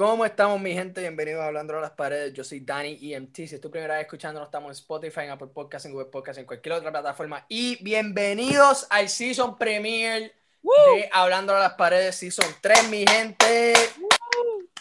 [0.00, 1.02] ¿Cómo estamos, mi gente?
[1.02, 2.32] Bienvenidos a Hablando a las Paredes.
[2.32, 3.36] Yo soy Dani EMT.
[3.36, 6.38] Si es tu primera vez escuchándonos, estamos en Spotify, en Apple Podcasts, en Google Podcasts,
[6.38, 7.44] en cualquier otra plataforma.
[7.50, 10.32] Y bienvenidos al Season Premiere
[10.62, 13.74] de Hablando a las Paredes, Season 3, mi gente.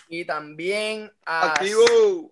[0.07, 1.51] Y también a...
[1.51, 2.31] Activo.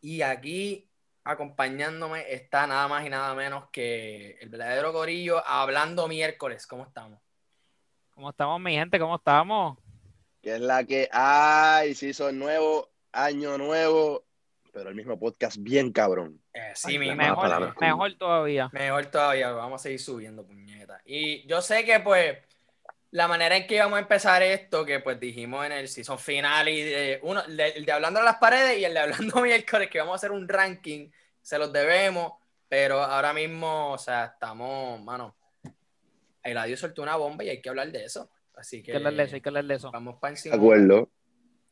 [0.00, 0.88] Y aquí
[1.24, 6.66] acompañándome está nada más y nada menos que el verdadero gorillo hablando miércoles.
[6.66, 7.20] ¿Cómo estamos?
[8.14, 8.98] ¿Cómo estamos, mi gente?
[8.98, 9.76] ¿Cómo estamos?
[10.42, 14.24] Que es la que hay, sí, son nuevo, año nuevo,
[14.72, 16.42] pero el mismo podcast bien cabrón.
[16.52, 17.68] Eh, sí, mi palabra.
[17.68, 18.68] Mejor, mejor todavía.
[18.72, 21.00] Mejor todavía, vamos a seguir subiendo, puñeta.
[21.04, 22.38] Y yo sé que, pues,
[23.12, 26.68] la manera en que íbamos a empezar esto, que pues dijimos en el season final,
[26.68, 29.40] y de, uno, el de, el de Hablando a las Paredes y el de Hablando
[29.42, 32.32] Miércoles, que vamos a hacer un ranking, se los debemos,
[32.68, 35.36] pero ahora mismo, o sea, estamos, mano,
[36.42, 38.30] Eladio soltó una bomba y hay que hablar de eso.
[38.54, 39.90] Así Hay que que hablar de eso, hay que hablar de eso.
[39.90, 40.56] vamos para De encima.
[40.56, 41.10] acuerdo.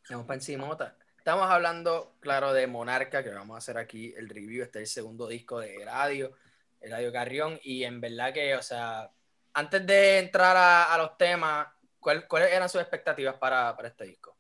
[0.09, 0.95] Vamos para encima.
[1.19, 4.63] Estamos hablando, claro, de Monarca, que vamos a hacer aquí el review.
[4.63, 6.33] Este es el segundo disco de Eladio,
[6.81, 7.61] Eladio Carrión.
[7.63, 9.11] Y en verdad que, o sea,
[9.53, 11.69] antes de entrar a, a los temas,
[12.01, 14.35] ¿cuál- ¿cuáles eran sus expectativas para, para este disco?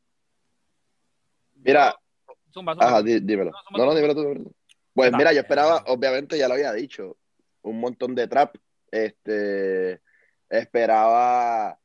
[1.57, 1.95] Mira,
[2.53, 2.87] Zumba, zumba.
[2.87, 3.51] ajá, dí- dímelo.
[3.51, 4.21] No, zumba No, dímelo tú.
[4.23, 4.51] dímelo.
[4.95, 7.17] Pues mira, yo esperaba, obviamente ya lo había dicho,
[7.63, 8.57] un montón de trap.
[8.91, 10.01] Este,
[10.49, 11.79] esperaba,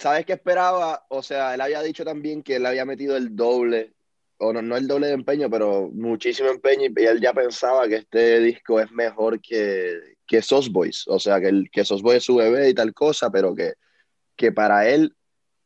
[0.00, 1.04] ¿sabes qué esperaba?
[1.08, 3.92] O sea, él había dicho también que él había metido el doble,
[4.38, 7.96] o no, no el doble de empeño, pero muchísimo empeño, y él ya pensaba que
[7.96, 11.04] este disco es mejor que, que Sauce Boys.
[11.06, 13.74] O sea, que, el, que Sauce Boys es su bebé y tal cosa, pero que,
[14.36, 15.14] que para él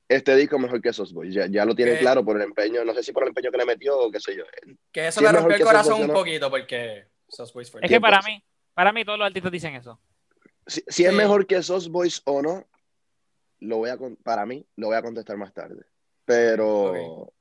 [0.08, 1.32] este disco es mejor que Sauce Boys.
[1.32, 3.58] Ya, ya lo tiene claro por el empeño, no sé si por el empeño que
[3.58, 4.44] le metió o qué sé yo.
[4.92, 6.14] Que eso Sí, me es mejor rompió el corazón un ¿no?
[6.14, 8.42] poquito porque Sauce Boys fue Es que para mí,
[8.74, 9.98] para mí todos los artistas dicen eso.
[10.66, 12.66] Si, si es mejor que Sauce Boys o no,
[13.64, 15.84] lo voy a para mí lo voy a contestar más tarde.
[16.24, 17.32] Pero,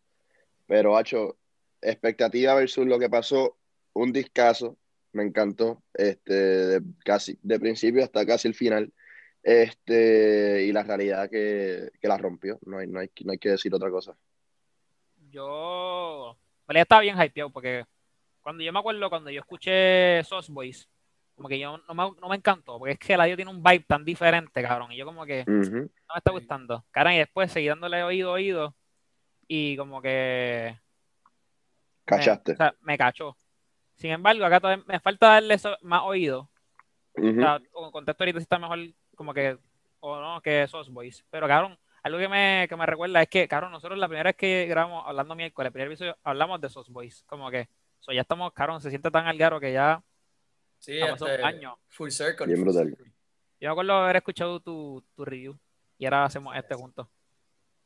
[0.68, 1.38] pero hacho,
[1.82, 3.58] expectativa versus lo que pasó,
[3.94, 4.78] un discazo,
[5.14, 8.92] me encantó, este, de casi de principio hasta casi el final,
[9.42, 13.50] este, y la realidad que, que la rompió, no hay, no hay, no hay que
[13.50, 14.16] decir otra cosa.
[15.30, 16.38] Yo,
[16.74, 17.86] ya estaba bien hypeado porque
[18.42, 20.90] cuando yo me acuerdo, cuando yo escuché Sauce Boys,
[21.36, 23.62] como que yo no me, no me encantó, porque es que el audio tiene un
[23.64, 25.44] vibe tan diferente, cabrón, y yo como que
[25.82, 26.86] no me está gustando.
[26.92, 28.76] Cabrón, y después seguí dándole oído, oído,
[29.48, 30.78] y como que
[32.06, 32.52] Cachaste.
[32.52, 33.38] Me, o sea, me cachó.
[33.96, 36.50] Sin embargo, acá todavía me falta darle eso- más oído.
[37.16, 38.80] O sea, con contexto ahorita sí está mejor
[39.16, 39.58] como que,
[40.00, 41.24] o no, que Sauce Boys.
[41.30, 44.36] Pero cabrón, algo que me, que me recuerda es que, cabrón, nosotros la primera vez
[44.36, 47.24] que grabamos hablando miércoles, el primer episodio, hablamos de Sauce Boys.
[47.28, 50.02] Como que, so, ya estamos, cabrón, se siente tan algaro que ya,
[50.84, 51.78] Sí, Ha pasado este, un año.
[51.88, 52.46] Full circle.
[52.46, 52.88] Bien full brutal.
[52.90, 53.06] circle.
[53.62, 55.58] yo me acuerdo haber escuchado tu, tu review.
[55.98, 57.08] Y ahora hacemos este juntos.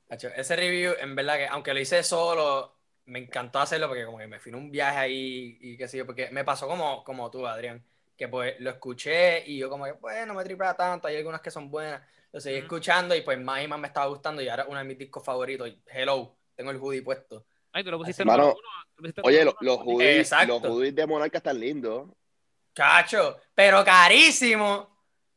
[0.09, 2.73] Ese review, en verdad que aunque lo hice solo,
[3.05, 5.97] me encantó hacerlo porque como que me fui en un viaje ahí y qué sé
[5.99, 7.83] yo, porque me pasó como, como tú, Adrián,
[8.15, 11.41] que pues lo escuché y yo como que, pues no me tripea tanto, hay algunas
[11.41, 14.47] que son buenas, lo seguí escuchando y pues más y más me estaba gustando y
[14.49, 17.45] ahora es uno de mis discos favoritos, Hello, tengo el hoodie puesto.
[17.73, 19.85] Ay, tú lo pusiste Mano, número uno, lo pusiste Oye, número lo- uno.
[19.85, 22.09] los hoodies, los hoodies de Monarca están lindos.
[22.77, 24.87] Cacho, pero carísimo.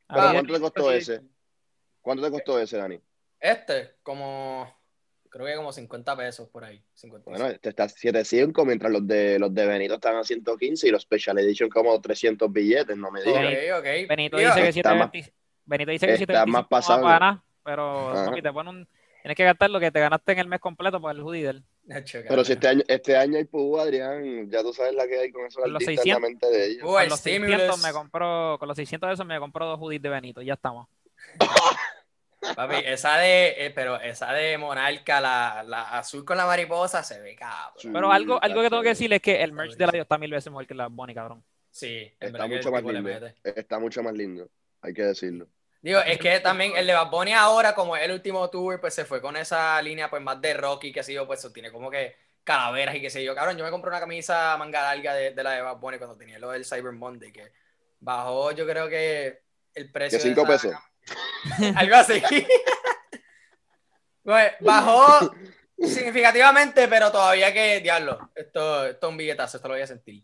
[0.07, 0.97] ¿Pero Ah, cuánto te costó sí.
[0.99, 1.23] ese?
[2.03, 3.01] ¿Cuánto te costó ese, Dani?
[3.39, 4.71] Este, como,
[5.31, 6.85] creo que como 50 pesos por ahí.
[6.93, 10.87] 50 Bueno, este está a 7.5, mientras los de los de Benito están a 115
[10.87, 13.79] y los Special Edition como 300 billetes, no me digas.
[13.79, 13.85] ok.
[14.07, 15.35] Benito Digo, dice que está más- 720
[15.65, 18.25] Benito dice que está 725 más no para nada, pero Ajá.
[18.27, 18.89] papi, te pone un,
[19.23, 21.57] tienes que gastar lo que te ganaste en el mes completo por el hoodie del.
[21.57, 21.80] Nacho,
[22.29, 25.33] Pero si este año, este año hay PU, Adrián, ya tú sabes la que hay
[25.33, 26.23] con esos Con los artistas en 600.
[26.23, 26.83] la mente de ellos.
[26.85, 27.51] Uh, Con los, stimulus.
[27.51, 30.55] 600 me compró, con los 600 de esos me compró dos hoodies de Benito, ya
[30.55, 30.89] estamos.
[32.57, 37.21] Papi, esa de, eh, pero esa de Monarca, la, la azul con la mariposa, se
[37.21, 37.75] ve cabrón.
[37.77, 39.93] Sí, Pero algo, algo que tengo que decir es que el merch de la.
[39.93, 41.45] Dios está mil veces mejor que la Bonnie, cabrón.
[41.71, 43.27] Sí, en Está mucho el más lindo.
[43.45, 44.49] Está mucho más lindo,
[44.81, 45.49] hay que decirlo.
[45.83, 48.95] Digo, es que también el de Bad Bunny ahora, como es el último tour, pues
[48.95, 51.73] se fue con esa línea pues más de rock y qué sé yo, pues tiene
[51.73, 53.35] como que calaveras y qué sé yo.
[53.35, 56.17] Cabrón, yo me compré una camisa manga larga de, de la de Bad Bunny cuando
[56.19, 57.53] tenía lo del Cyber Monday, que
[58.01, 59.43] bajó yo creo que
[59.75, 60.73] el precio ¿De de cinco esa pesos?
[60.73, 60.83] cam-
[61.75, 62.23] Algo así.
[64.23, 65.33] Pues, bajó
[65.79, 70.23] significativamente, pero todavía que, diablo, esto, esto es un billetazo, esto lo voy a sentir.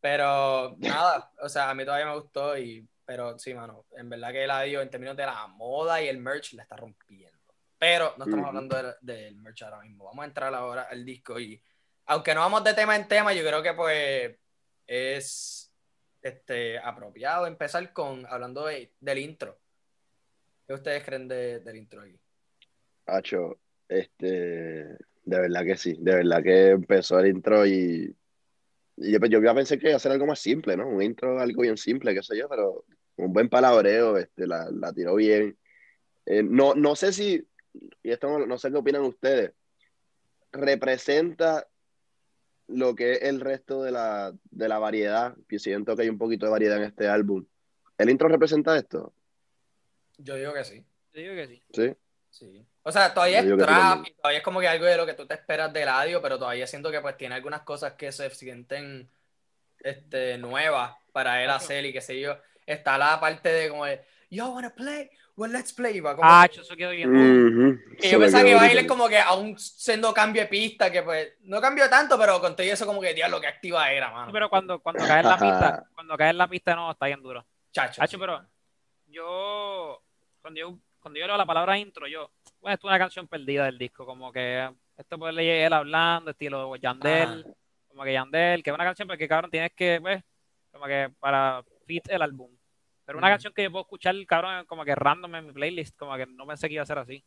[0.00, 4.32] Pero nada, o sea, a mí todavía me gustó, y, pero sí, mano, en verdad
[4.32, 7.38] que la dio en términos de la moda y el merch la está rompiendo.
[7.78, 8.48] Pero no estamos Ujú.
[8.48, 11.62] hablando del, del merch ahora mismo, vamos a entrar ahora al disco y
[12.06, 14.36] aunque no vamos de tema en tema, yo creo que pues
[14.86, 15.72] es
[16.22, 19.58] este, apropiado empezar con hablando de- del intro.
[20.66, 22.18] ¿Qué ustedes creen de- del intro aquí?
[23.06, 23.58] Hacho,
[23.88, 24.26] este,
[25.26, 28.14] De verdad que sí, de verdad que empezó el intro y,
[28.96, 30.86] y yo, yo pensar que iba a ser algo más simple, ¿no?
[30.88, 32.84] Un intro algo bien simple, qué sé yo, pero
[33.16, 35.56] un buen palabreo, este, la, la tiró bien.
[36.26, 37.46] Eh, no, no sé si,
[38.02, 39.52] y esto no, no sé qué opinan ustedes,
[40.52, 41.66] representa
[42.66, 46.18] lo que es el resto de la, de la variedad, que siento que hay un
[46.18, 47.44] poquito de variedad en este álbum.
[47.98, 49.12] ¿El intro representa esto?
[50.18, 50.84] Yo digo que sí.
[51.12, 51.62] Yo digo que sí.
[51.72, 51.94] Sí.
[52.30, 52.66] Sí.
[52.82, 55.14] O sea, todavía Yo es sí trap, todavía es como que algo de lo que
[55.14, 58.28] tú te esperas del audio, pero todavía siento que pues tiene algunas cosas que se
[58.30, 59.08] sienten
[59.78, 62.36] este, nuevas para él hacer y qué sé yo.
[62.66, 65.96] Está la parte de como de, yo wanna play, well let's play.
[65.96, 67.10] y va como Ah, que- eso quedó bien.
[67.12, 68.86] Que Eso yo pensaba quedó que iba a ir brutal.
[68.86, 72.66] como que aún siendo cambio de pista, que pues no cambió tanto, pero con todo
[72.66, 74.26] eso como que, diablo, que activa era, mano.
[74.26, 77.06] Sí, pero cuando, cuando cae en la pista, cuando cae en la pista no, está
[77.06, 77.44] bien duro.
[77.72, 78.02] Chacho.
[78.02, 78.44] Hacho, sí, pero
[79.08, 80.02] yo
[80.40, 82.30] cuando yo cuando yo leo la palabra intro, yo,
[82.62, 86.30] bueno, esto es una canción perdida del disco, como que esto puede leer él hablando,
[86.30, 87.44] estilo Yandel,
[87.88, 90.22] como que Yandel, que es una canción porque cabrón tienes que, pues,
[90.72, 92.56] como que para fit el álbum.
[93.04, 93.30] Pero una Ujú.
[93.30, 96.46] canción que yo puedo escuchar, cabrón, como que random en mi playlist, como que no
[96.46, 97.24] pensé que iba a ser así.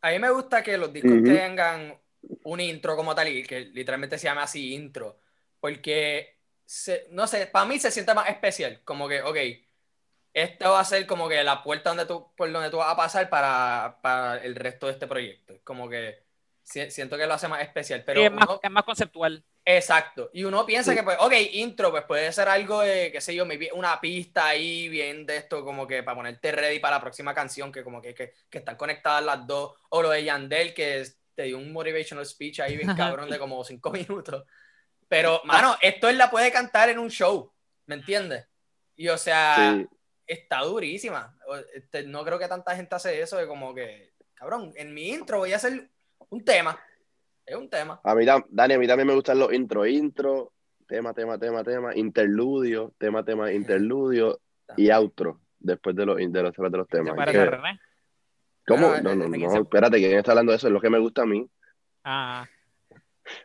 [0.00, 1.98] A mí me gusta que los discos tengan
[2.42, 5.20] un intro como tal y que literalmente se llame así intro,
[5.60, 9.36] porque, se- no sé, para mí se siente más especial, como que, ok,
[10.34, 12.96] esta va a ser como que la puerta donde tú, por donde tú vas a
[12.96, 15.60] pasar para, para el resto de este proyecto.
[15.64, 16.24] Como que
[16.62, 19.44] si- siento que lo hace más especial, pero Sí, es, más, uno- es más conceptual.
[19.68, 20.30] Exacto.
[20.32, 20.96] Y uno piensa Sí.
[20.96, 24.88] que, pues, ok, intro, pues puede ser algo de, qué sé yo, una pista ahí
[24.88, 28.14] bien de esto, como que para ponerte ready para la próxima canción, que como que,
[28.14, 29.74] que, que están conectadas las dos.
[29.90, 33.38] O lo de Yandel, que es- te dio un motivational speech ahí bien cabrón de
[33.40, 33.90] como cinco
[34.30, 34.44] minutos.
[35.08, 37.52] Pero, mano, esto él la puede cantar en un show,
[37.86, 38.46] ¿me entiendes?
[38.94, 39.86] Y o sea, Sí.
[40.28, 41.36] está durísima.
[41.74, 45.38] Este, no creo que tanta gente hace eso de como que, cabrón, en mi intro
[45.38, 45.90] voy a hacer
[46.30, 46.80] un tema.
[47.46, 48.00] Es un tema.
[48.02, 50.52] A mí, Dani, a mí también me gustan los intro, intro,
[50.86, 54.40] tema, tema, tema, tema, interludio, tema, tema, interludio
[54.76, 57.14] y outro después de los, de los, de los temas.
[57.16, 57.80] René.
[58.66, 58.88] ¿Cómo?
[58.88, 60.66] Bueno, No, no, ¿de quién no, espérate, ¿quién está hablando de eso?
[60.66, 61.48] Es lo que me gusta a mí.
[62.02, 62.46] Ah,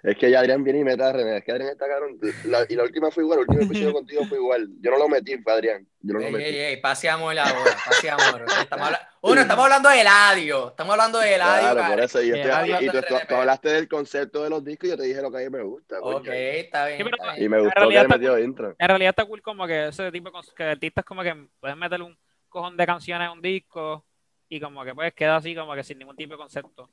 [0.03, 1.37] Es que ya Adrián viene y mete a René.
[1.37, 2.19] Es que Adrián está cabrón.
[2.45, 4.67] La- y la última fue igual, el último episodio contigo fue igual.
[4.79, 5.87] Yo no lo metí, fue Adrián.
[6.01, 6.43] Yo no lo Ey, metí.
[6.45, 8.45] ey, ey, pase amor ahora, pase amor.
[8.61, 10.69] Estamos habla- Uno, estamos hablando de Eladio.
[10.69, 11.71] Estamos hablando de Eladio.
[11.73, 12.21] Claro, por eso.
[12.21, 12.89] Y, yo estoy- y
[13.27, 15.49] tú, hablaste del concepto de los discos y yo te dije lo que a mí
[15.49, 15.99] me gusta.
[16.01, 16.97] Ok, está bien.
[16.97, 18.43] Sí, pero- está Y me gustó que le está metió cool.
[18.43, 18.75] intro.
[18.77, 22.17] en realidad está cool como que ese tipo de artistas como que pueden meterle un
[22.49, 24.05] cojón de canciones a un disco
[24.49, 26.89] y como que pues queda así como que sin ningún tipo de concepto.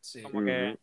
[0.00, 0.22] Sí.
[0.22, 0.76] Como que...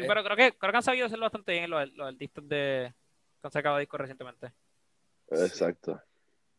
[0.00, 0.08] Sí, Eh.
[0.08, 2.92] pero creo que, creo que han sabido hacerlo bastante bien los, los artistas de,
[3.40, 4.52] que han sacado discos recientemente.
[5.30, 6.02] Exacto.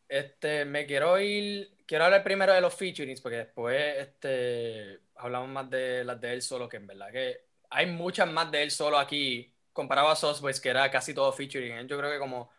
[0.08, 1.76] Este, me quiero ir.
[1.86, 6.42] Quiero hablar primero de los featurings, porque después este, hablamos más de las de él
[6.42, 10.60] solo, que en verdad que hay muchas más de él solo aquí, comparado a Sauce
[10.60, 11.86] que era casi todo featuring.
[11.88, 12.50] Yo creo que como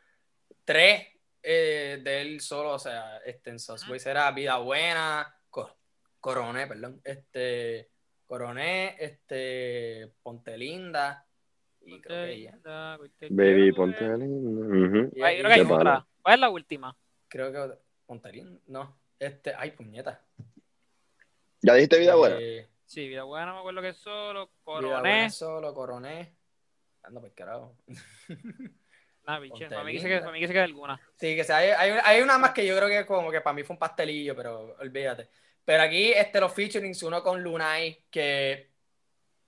[0.66, 1.08] tres
[1.44, 5.78] eh, de él solo, o sea, este, en Sauce era Vida Buena, Co-
[6.20, 7.91] Coroné, perdón, este,
[8.32, 11.28] Coroné, este, Ponte Linda,
[11.82, 12.58] y creo que ya.
[13.30, 14.06] Baby, ponte.
[14.06, 16.08] Y- Ay, y- creo que hay otra.
[16.22, 16.98] ¿Cuál es la última?
[17.28, 17.76] Creo que
[18.06, 20.22] Ponte Linda, no, este, ay, puñeta.
[21.62, 22.38] ¿Ya dijiste vida buena?
[22.40, 24.46] Eh, Sí, Vida Buena, me acuerdo que es solo.
[24.48, 25.00] Vida Coroné.
[25.02, 26.36] Buena solo, coroné.
[27.04, 27.76] Anda por carajo.
[29.28, 30.18] Nah, biche, Ponte para mí que se linda.
[30.20, 31.00] queda- para mí que se queda alguna.
[31.16, 33.54] Sí, que sea, hay, hay, hay una más que yo creo que como que para
[33.54, 35.30] mí fue un pastelillo, pero olvídate.
[35.66, 38.72] Pero aquí este, los featurings, uno con Lunay, que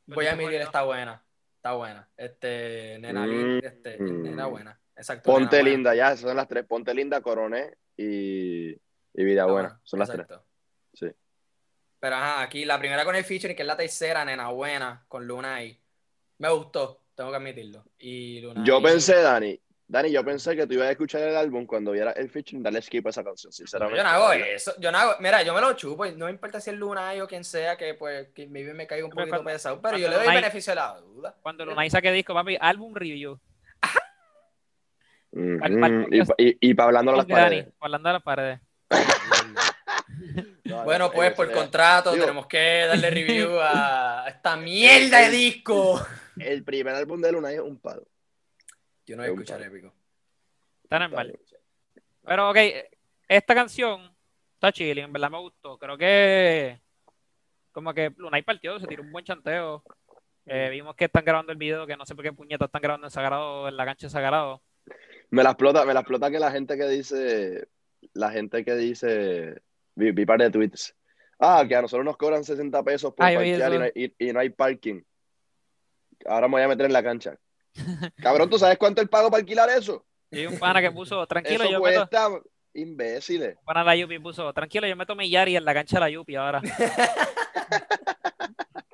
[0.05, 1.24] voy a admitir está buena.
[1.58, 2.10] Está buena.
[2.17, 4.22] Este, nena, lin- este, Mm.
[4.24, 4.79] nena buena.
[4.96, 5.24] Exacto.
[5.32, 5.70] Ponte nena buena.
[5.70, 6.65] linda, ya, esas son las tres.
[6.65, 9.79] Ponte linda, coroné y, y vida buena.
[9.84, 10.27] Son las tres.
[10.93, 11.08] Sí.
[12.00, 15.25] Pero ajá, aquí la primera con el featuring, que es la tercera, nena buena, con
[15.25, 15.79] Lunay.
[16.39, 17.86] Me gustó, tengo que admitirlo.
[17.98, 19.60] Y Lunay, Yo pensé, Dani,
[19.93, 22.81] Dani, yo pensé que tú ibas a escuchar el álbum cuando vieras el featuring, darle
[22.81, 23.95] skip a esa canción, sinceramente.
[23.97, 26.31] Yo no hago eso, yo no hago, mira, yo me lo chupo, y no me
[26.31, 29.21] importa si es Lunay o quien sea, que pues que maybe me caiga un Pero
[29.25, 31.35] poquito cuando- pesado, pero yo le doy Lunay- beneficio de la duda.
[31.43, 33.39] Cuando Lunay saque disco, papi, álbum review.
[35.31, 37.73] Y, pa- y, y para hablando a las Con Dani, paredes.
[37.79, 38.59] hablando de las paredes.
[40.65, 44.55] No, Bueno, no, pues eh, por eh, contrato digo- tenemos que darle review a esta
[44.55, 46.01] mierda de disco.
[46.38, 48.07] El primer álbum de Luna es un palo.
[49.05, 49.93] Yo no voy a escuchar épico.
[50.83, 51.38] Está normal.
[52.25, 52.57] Pero, ok,
[53.27, 54.15] esta canción
[54.53, 55.77] está chilling, en verdad me gustó.
[55.77, 56.79] Creo que
[57.72, 59.83] como que Lunay partió, se tiró un buen chanteo.
[60.45, 63.07] Eh, vimos que están grabando el video, que no sé por qué puñetas están grabando
[63.07, 64.62] en Sagrado, en la cancha de Sagrado.
[65.29, 67.67] Me la explota, me la explota que la gente que dice,
[68.13, 69.62] la gente que dice,
[69.95, 70.95] vi, vi par de tweets.
[71.39, 74.29] Ah, que a nosotros nos cobran 60 pesos por Ay, parquear y no, hay, y-
[74.29, 75.01] y no hay parking.
[76.25, 77.36] ahora me voy a meter en la cancha.
[78.22, 80.06] Cabrón, ¿tú sabes cuánto el pago para alquilar eso?
[80.32, 82.30] Y hay un pana que puso, tranquilo, eso yo meto, cuesta,
[82.74, 83.56] imbéciles.
[83.58, 86.00] un pana de la Yupi puso, tranquilo, yo meto mi Yari en la cancha de
[86.01, 86.62] la Yupi ahora.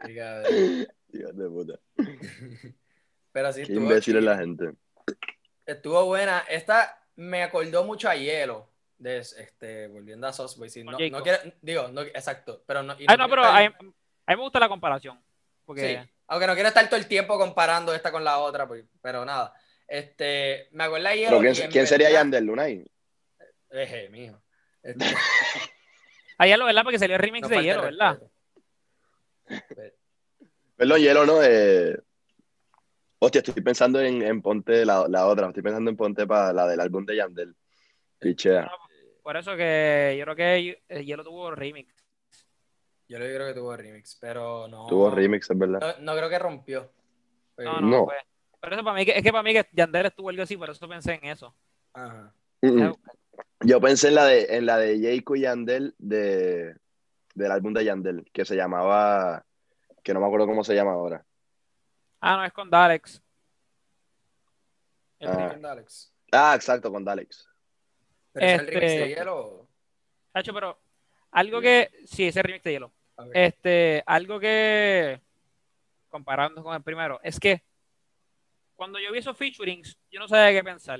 [0.05, 0.87] Sí.
[1.09, 1.79] Dios de puta.
[3.31, 4.71] Pero sí, Qué estuvo, imbécil es la gente.
[5.65, 6.39] estuvo buena.
[6.49, 8.67] Esta me acordó mucho a Hielo.
[8.97, 10.69] De, este, volviendo a Sosboy.
[10.69, 12.63] Sí, Con no, quiero, digo, no, exacto.
[12.65, 13.69] Pero no, y Ay, no, pero a mí
[14.27, 15.19] me gusta la comparación.
[15.69, 18.83] Porque Sí, aunque no quiero estar todo el tiempo comparando esta con la otra, pues,
[19.03, 19.53] pero nada.
[19.87, 21.37] Este, me acuerdo a Hielo.
[21.39, 22.85] Pero ¿quién, quién sería verdad- Yandel Lunay?
[23.69, 24.41] Eje, mijo.
[24.81, 25.05] Este,
[26.39, 26.81] a Hielo, ¿verdad?
[26.81, 28.19] Porque salió el remix no de Hielo, ¿verdad?
[30.75, 31.43] Perdón, hielo, ¿no?
[31.43, 31.99] Eh,
[33.19, 35.49] hostia, estoy pensando en, en Ponte, la, la otra.
[35.49, 37.55] Estoy pensando en Ponte para la del álbum de Yandel.
[38.17, 38.71] Pichea.
[39.21, 41.93] Por eso que yo creo que eh, Hielo tuvo remix.
[43.09, 44.85] Yo le creo que tuvo remix, pero no.
[44.87, 45.97] Tuvo remix, es verdad.
[45.99, 46.91] No, no creo que rompió.
[47.57, 48.05] No, no, No.
[48.05, 48.15] fue.
[48.61, 50.87] Por eso para mí, es que para mí que Yandel estuvo algo así, por eso
[50.87, 51.55] pensé en eso.
[51.93, 52.33] Ajá.
[52.61, 52.93] Mm, mm.
[53.61, 56.75] Yo pensé en la de, en la de Jayco y Yandel de,
[57.33, 59.45] del álbum de Yandel, que se llamaba,
[60.03, 61.25] que no me acuerdo cómo se llama ahora.
[62.21, 63.21] Ah, no, es con Dalex.
[65.19, 65.33] El Ah.
[65.35, 65.53] remix.
[65.55, 66.13] Con Alex.
[66.31, 67.49] Ah, exacto, con Dalex.
[68.33, 69.67] Pero es el remix Este- de hielo.
[70.33, 70.79] Hacho, pero
[71.31, 71.89] algo que.
[72.05, 72.91] Sí, ese remix de Hielo.
[73.33, 75.19] Este, algo que.
[76.09, 77.61] Comparando con el primero, es que
[78.75, 80.99] cuando yo vi esos featurings, yo no sabía qué pensar.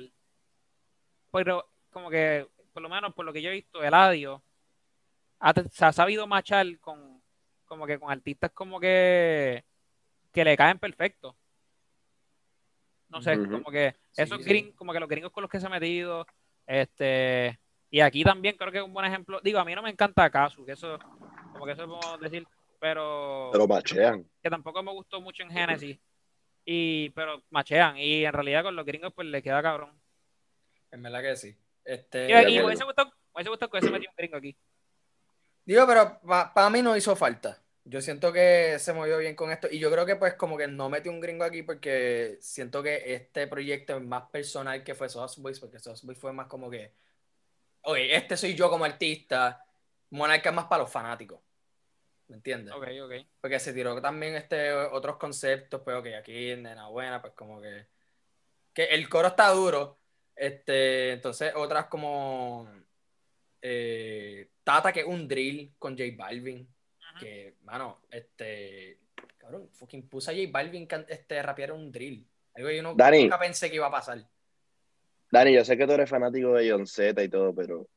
[1.32, 4.42] Pero, como que, por lo menos por lo que yo he visto, Eladio
[5.40, 7.20] ha, se ha sabido machar con,
[7.64, 9.64] como que con artistas como que,
[10.32, 11.36] que le caen perfecto.
[13.08, 14.44] No sé, como que esos sí.
[14.44, 16.26] gringos, como que los gringos con los que se ha metido,
[16.66, 17.58] este,
[17.90, 19.40] y aquí también creo que es un buen ejemplo.
[19.42, 20.98] Digo, a mí no me encanta Casu, que eso,
[21.60, 22.46] como que eso podemos decir,
[22.78, 24.26] pero Pero machean.
[24.42, 25.98] que tampoco me gustó mucho en Genesis.
[26.64, 27.98] Y, pero machean.
[27.98, 29.90] Y en realidad con los gringos, pues le queda cabrón.
[30.90, 31.54] En verdad que sí.
[31.84, 34.56] Este, Y, y me hubiese gustado, que hubiese metido un gringo aquí.
[35.64, 36.18] Digo, pero
[36.54, 37.62] para mí no hizo falta.
[37.84, 39.68] Yo siento que se movió bien con esto.
[39.70, 43.14] Y yo creo que pues como que no metí un gringo aquí porque siento que
[43.14, 46.70] este proyecto es más personal que fue Sauce Boys, porque Sauce Boys fue más como
[46.70, 46.92] que,
[47.82, 49.64] oye, este soy yo como artista.
[50.10, 51.40] Monarca es más para los fanáticos.
[52.30, 52.72] ¿Me entiendes?
[52.72, 53.12] Ok, ok.
[53.40, 57.60] Porque se tiró también este otros conceptos, pero que aquí en Nena Buena, pues como
[57.60, 57.88] que,
[58.72, 59.98] que el coro está duro.
[60.36, 62.70] Este, entonces otras como
[63.60, 66.72] eh, Tata, que es un drill con J Balvin.
[67.18, 69.00] Que, mano, este.
[69.36, 72.24] Cabrón, fucking puse a J Balvin este, rapear un drill.
[72.54, 73.24] Algo que yo no- Dani.
[73.24, 74.24] nunca pensé que iba a pasar.
[75.32, 77.88] Dani, yo sé que tú eres fanático de John Z y todo, pero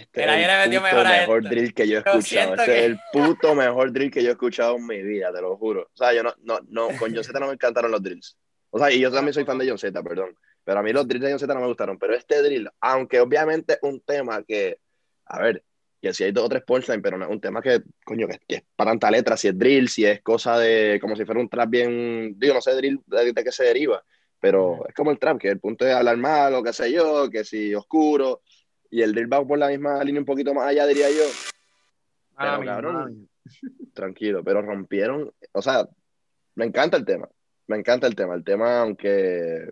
[0.00, 1.06] este Mira, es el puto mejor
[1.42, 1.48] esto.
[1.50, 2.54] drill que yo he escuchado.
[2.54, 5.40] Este que- es el puto mejor drill que yo he escuchado en mi vida, te
[5.40, 5.82] lo juro.
[5.92, 8.36] O sea, yo no, no, no, con John Z no me encantaron los drills.
[8.70, 10.36] O sea, y yo también soy fan de John Z, perdón.
[10.64, 11.98] Pero a mí los drills de John Z no me gustaron.
[11.98, 14.78] Pero este drill, aunque obviamente es un tema que,
[15.26, 15.62] a ver,
[16.02, 18.38] que si hay dos o tres punchlines, pero no es un tema que, coño, que,
[18.46, 21.40] que es para tanta letra, si es drill, si es cosa de, como si fuera
[21.40, 24.04] un trap bien, digo, no sé drill de, de qué se deriva,
[24.38, 27.30] pero es como el trap, que el punto es hablar mal o qué sé yo,
[27.30, 28.42] que si oscuro,
[28.90, 31.24] y el drill va por la misma línea un poquito más allá, diría yo,
[32.38, 33.14] pero Ah, cabrón, madre.
[33.94, 35.88] tranquilo, pero rompieron, o sea,
[36.54, 37.28] me encanta el tema,
[37.66, 39.70] me encanta el tema, el tema, aunque,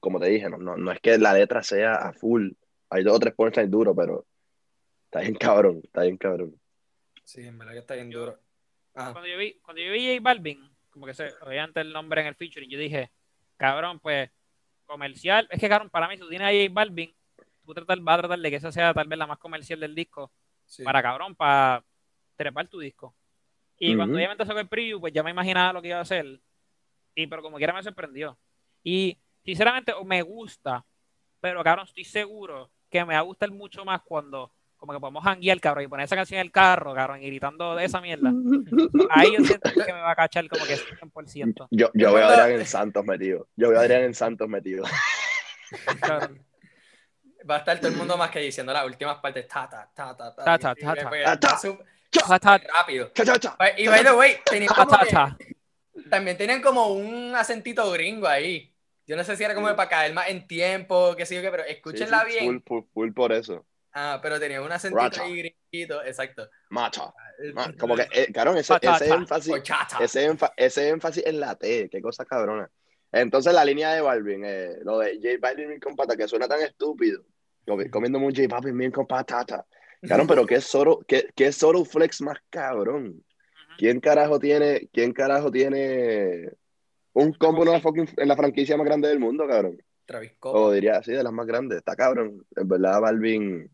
[0.00, 2.50] como te dije, no, no, no es que la letra sea a full,
[2.90, 4.26] hay dos o tres punchlines duros, pero
[5.04, 6.54] está bien cabrón, está bien cabrón.
[7.24, 8.38] Sí, en verdad que está bien duro.
[8.94, 9.12] Ajá.
[9.12, 12.26] Cuando yo vi, cuando yo vi J Balvin, como que se obviamente el nombre en
[12.26, 13.10] el featuring, yo dije,
[13.56, 14.30] cabrón, pues,
[14.84, 15.46] comercial.
[15.50, 17.14] Es que, cabrón, para mí, si tú tienes a J Balvin,
[17.70, 19.94] tú tratar, vas a tratar de que esa sea tal vez la más comercial del
[19.94, 20.30] disco,
[20.66, 20.82] Sí.
[20.84, 21.82] para cabrón, para
[22.36, 23.14] trepar tu disco.
[23.78, 24.18] Y cuando Ujú.
[24.18, 26.40] obviamente sacó el preview, pues ya me imaginaba lo que iba a hacer.
[27.14, 28.38] Y pero como quiera me sorprendió.
[28.84, 30.84] Y sinceramente me gusta,
[31.40, 35.22] pero cabrón, estoy seguro que me va a gustar mucho más cuando como que podemos
[35.26, 38.32] hanguear, cabrón, y poner esa canción en el carro, cabrón, y gritando de esa mierda.
[39.10, 41.68] Ahí yo siento que me va a cachar como que 100%.
[41.70, 44.84] Yo, yo veo a Adrián en Santos metido, yo veo a Adrián en Santos metido.
[46.00, 46.42] Cabrón.
[47.48, 49.46] Va a estar todo el mundo más que diciendo las últimas partes.
[49.48, 50.44] Ta, ta, ta, ta, ta.
[50.44, 51.08] Ta, ta, y- ta, y- ta.
[51.08, 52.38] pues, Ta, ta.
[52.38, 53.10] Ta, rápido.
[53.14, 53.56] Cha, cha, cha.
[53.56, 54.36] Pues, Y by the way,
[56.10, 58.74] también tenían como un acentito gringo ahí.
[59.06, 61.50] Yo no sé si era como para caer más en tiempo, qué sé yo qué,
[61.50, 62.44] pero escúchenla bien.
[62.46, 63.66] Full, full, full por eso.
[63.92, 65.36] Ah, pero tenía un acentito ahí
[65.70, 66.48] gringuito, exacto.
[66.68, 67.12] Macha.
[67.54, 68.74] Ma- Como que, eh, cabrón, ese,
[69.08, 69.54] énfasis,
[70.56, 72.70] ese énfasis en la T, qué cosa cabrona.
[73.12, 76.60] Entonces la línea de Balvin, eh, lo de J Balvin con pata, que suena tan
[76.60, 77.24] estúpido,
[77.66, 79.66] comi- comiendo un J Balvin con patata.
[80.08, 83.22] Cabrón, pero qué solo, qué, qué solo flex más cabrón.
[83.76, 86.50] ¿Quién carajo tiene, quién carajo tiene
[87.12, 89.82] un combo en la, fucking- en la franquicia más grande del mundo, cabrón?
[90.06, 90.74] Travis O Scott.
[90.74, 91.78] diría así, de las más grandes.
[91.78, 92.44] Está cabrón.
[92.56, 93.70] En verdad, Balvin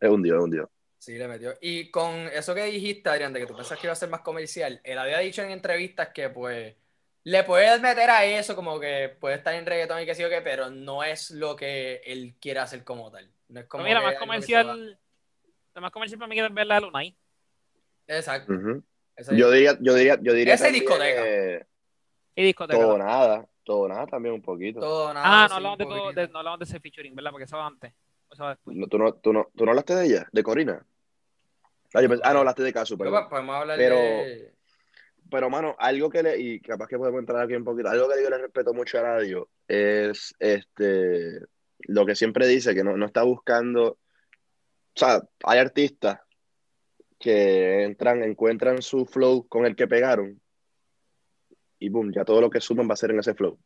[0.00, 0.68] es un dios, es un dios.
[0.98, 1.54] Sí, le metió.
[1.60, 4.20] Y con eso que dijiste, Adrián, de que tú pensás que iba a ser más
[4.20, 6.74] comercial, él había dicho en entrevistas que pues
[7.24, 10.28] le puedes meter a eso, como que puede estar en reggaetón y que sí o
[10.28, 13.30] qué, pero no es lo que él quiere hacer como tal.
[13.48, 14.98] No es como mira, más comercial.
[15.74, 17.10] Lo más comercial para mí es ver la de Lunay.
[17.10, 18.52] va- Exacto.
[19.36, 21.22] Yo diría, yo diría, yo diría Ese discoteca.
[21.26, 21.66] eh,
[22.34, 22.78] Y discoteca.
[22.80, 24.80] todo nada, todo nada también un poquito.
[24.80, 27.30] todo, nada, Ah, no hablamos de todo, de, no hablamos de ese featuring, ¿verdad?
[27.30, 27.92] Porque eso va antes.
[28.32, 28.76] Eso va después.
[28.76, 30.28] No, ¿tú, no, tú, no, ¿Tú no hablaste de ella?
[30.32, 30.84] ¿De Corina?
[31.92, 34.54] Ah, yo pensé- ah, no, hablaste de Casu, Pero, podemos hablar Pero- de...
[35.30, 38.22] Pero, mano, algo que le, y capaz que podemos entrar aquí un poquito, algo que
[38.22, 41.40] yo le respeto mucho a Radio es este
[41.82, 43.98] lo que siempre dice, que no, no está buscando, o
[44.94, 46.20] sea, hay artistas
[47.18, 50.40] que entran, encuentran su flow con el que pegaron,
[51.78, 53.58] y boom, ya todo lo que suman va a ser en ese flow.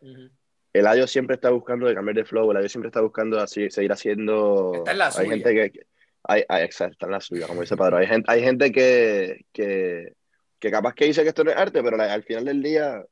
[0.00, 0.30] Ujú.
[0.72, 4.72] Eladio siempre está buscando de cambiar de flow, Eladio siempre está buscando así, seguir haciendo.
[4.74, 5.28] Está en la hay suya.
[5.30, 5.70] gente que.
[5.72, 5.86] que-
[6.28, 7.98] hay, hay- exacto, está en la suya, como dice Padre.
[7.98, 10.12] Hay gente, hay gente que, que,
[10.58, 13.04] que capaz que dice que esto no es arte, pero la- al final del día,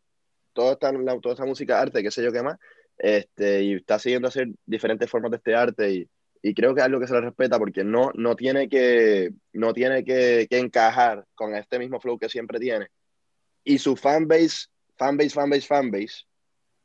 [0.52, 2.58] toda esta, la- toda esta música arte, qué sé yo qué más,
[2.98, 6.08] este, y está siguiendo hacer diferentes formas de este arte, y,
[6.42, 9.72] y creo que es algo que se le respeta porque no, no tiene, que, no
[9.72, 12.88] tiene que, que encajar con este mismo flow que siempre tiene.
[13.64, 16.24] Y su fanbase, fanbase, fanbase, fanbase,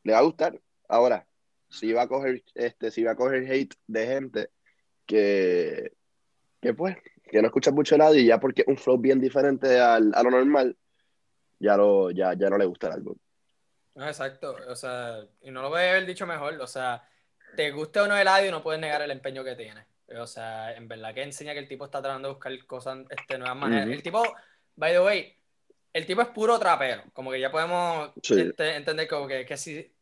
[0.03, 0.59] le va a gustar.
[0.87, 1.27] Ahora,
[1.69, 4.49] si va a coger, este, si va a coger hate de gente
[5.05, 5.91] que,
[6.61, 6.95] que pues,
[7.29, 10.11] que no escucha mucho a nadie, y ya porque es un flow bien diferente al,
[10.15, 10.75] a lo normal,
[11.59, 13.15] ya, lo, ya, ya no le gusta el álbum.
[13.95, 17.07] No, exacto, o sea, y no lo voy a haber dicho mejor, o sea,
[17.55, 19.85] te guste o no el audio, no puedes negar el empeño que tiene.
[20.17, 23.37] O sea, en verdad que enseña que el tipo está tratando de buscar cosas, este,
[23.37, 23.85] nuevas maneras.
[23.85, 23.93] Ujú.
[23.93, 24.23] El tipo,
[24.75, 25.35] by the way,
[25.93, 28.39] el tipo es puro trapero, como que ya podemos Sí.
[28.41, 29.93] este, entender como que, que si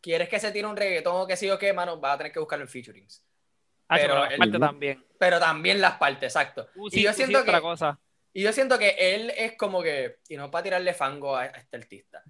[0.00, 2.32] quieres que se tire un reggaetón o que sí o qué, mano, vas a tener
[2.32, 3.24] que buscarlo en featurings.
[3.92, 5.04] Ah, Pero pero también.
[5.18, 6.68] Pero también las partes, exacto.
[6.76, 7.98] Uzi- y yo siento otra que cosa.
[8.32, 11.46] y yo siento que él es como que, y no para tirarle fango a, a
[11.46, 12.22] este artista,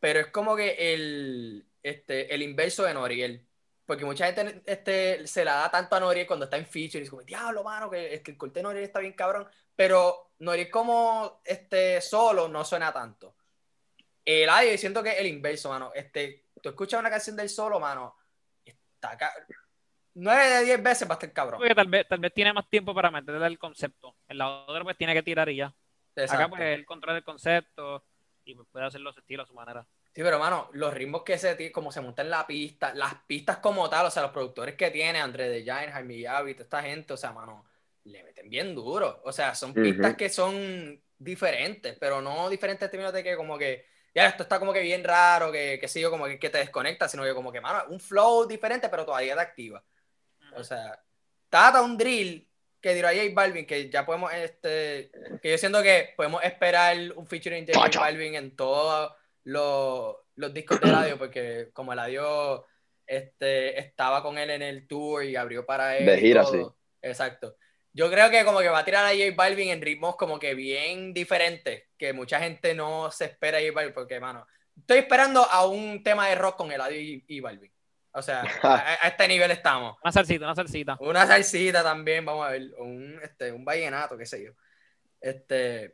[0.00, 3.46] pero es como que el, este, el inverso de Noriel.
[3.84, 7.02] Porque mucha gente este, se la da tanto a Noriel cuando está en feature y
[7.02, 9.46] es como, diablo, mano, que, es que el corte de Noriel está bien cabrón.
[9.76, 13.36] Pero Noriel como este, solo no suena tanto.
[14.24, 15.90] El audio, siento que es el inverso, mano.
[15.94, 18.16] Este, tú escuchas una canción del solo, mano,
[18.64, 19.18] está
[20.14, 21.58] 9 de 10 veces va a estar cabrón.
[21.58, 24.16] Porque tal vez, tal vez tiene más tiempo para meterle el concepto.
[24.28, 25.74] En la otra pues tiene que tirar y ya.
[26.28, 28.04] Acá pues él controla el concepto
[28.44, 29.86] y pues, puede hacerlo a su estilo, a su manera.
[30.14, 33.58] Sí, pero mano, los ritmos que se como se montan en la pista, las pistas
[33.58, 36.82] como tal, o sea, los productores que tiene, André de Giant, Jaime Yavi, toda esta
[36.82, 37.64] gente, o sea, mano,
[38.04, 39.22] le meten bien duro.
[39.24, 43.56] O sea, son pistas que son diferentes, pero no diferentes en términos de que como
[43.56, 46.50] que, ya, esto está como que bien raro, que, que sí, o como que, que
[46.50, 49.82] te desconecta, sino que como que, mano, un flow diferente, pero todavía te activa.
[50.56, 51.02] O sea,
[51.48, 52.48] Tata un drill
[52.82, 55.10] que a J Balvin, que ya podemos, este,
[55.40, 58.00] que yo siento que podemos esperar un featuring de J.
[58.00, 59.12] Balvin en todos
[59.44, 62.62] los, los discos de radio, porque como el adiós
[63.06, 66.06] este, estaba con él en el tour y abrió para él.
[66.06, 66.76] De gira, todo.
[67.00, 67.56] Exacto.
[67.92, 70.54] Yo creo que como que va a tirar a J Balvin en ritmos como que
[70.54, 75.44] bien diferentes, que mucha gente no se espera a J Balvin, porque, mano, estoy esperando
[75.44, 77.71] a un tema de rock con el y, y Balvin.
[78.14, 79.96] O sea, a, a este nivel estamos.
[80.02, 80.96] Una salsita, una salsita.
[81.00, 82.62] Una salsita también, vamos a ver.
[82.78, 84.52] Un, este, un vallenato, qué sé yo.
[85.20, 85.84] Este.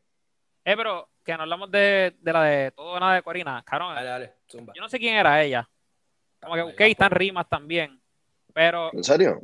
[0.65, 3.63] Eh, pero que no hablamos de, de la de todo nada de Corina.
[3.65, 4.73] Cabrón, Dale, dale, zumba.
[4.75, 5.69] yo no sé quién era ella.
[6.41, 8.01] Como que busqué y están rimas también.
[8.55, 9.41] Pero ¿En serio?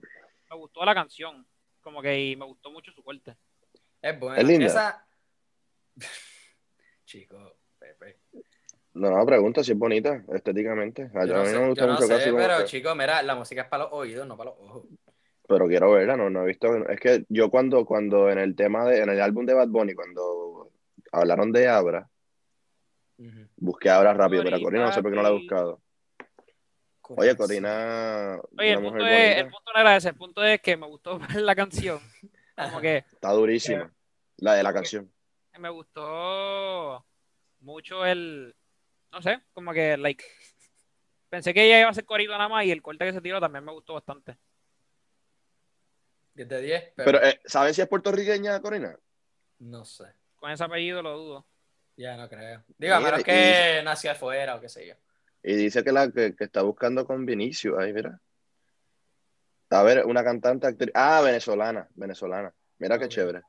[0.50, 1.46] me gustó la canción.
[1.80, 3.36] Como que y me gustó mucho su corte.
[4.00, 4.38] Es buena.
[4.38, 4.66] Es linda.
[4.66, 5.06] Esa.
[7.04, 7.53] Chico.
[8.94, 11.10] No, no, pregunta si es bonita estéticamente.
[11.14, 12.42] A, Yo a no mí sé, no me gusta yo no mucho sé, casi como
[12.42, 14.84] pero que- chico, mira, la música es para los oídos, no para los ojos.
[15.48, 16.88] pero quiero verla, no, no he visto.
[16.88, 19.94] Es que yo cuando, cuando en el tema de, en el álbum de Bad Bunny,
[19.94, 20.70] cuando
[21.12, 22.08] hablaron de Abra,
[23.18, 23.48] Ujú.
[23.56, 25.80] busqué a Abra rápido, pero Corina, no sé por qué no la he buscado.
[27.16, 30.08] Oye, Corina, Oye, el punto, es, bonita, el punto no era ese.
[30.08, 32.00] El punto es que me gustó la canción.
[32.56, 33.92] Como que está durísima.
[34.38, 35.12] La de la canción.
[35.58, 37.04] me gustó
[37.60, 38.54] mucho el.
[39.14, 40.24] No sé, como que, like.
[41.28, 43.40] Pensé que ella iba a ser corito nada más y el corte que se tiró
[43.40, 44.36] también me gustó bastante.
[46.34, 48.98] 10 de 10, pero, Pero, eh, ¿sabes si es puertorriqueña, Corina?
[49.60, 50.04] no sé.
[50.34, 51.46] Con ese apellido lo dudo.
[51.96, 52.64] Ya no creo.
[52.76, 54.94] Digo, a que nació afuera o qué sé yo.
[55.44, 57.78] Y dice que la que, que está buscando con Vinicio.
[57.78, 58.20] Ahí, mira.
[59.70, 60.90] A ver, una cantante, actriz.
[60.92, 62.52] Ah, venezolana, venezolana.
[62.78, 63.42] Mira qué chévere.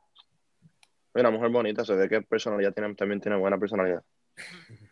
[1.16, 4.04] Una mujer bonita, se ve que personalidad tiene, también tiene buena personalidad.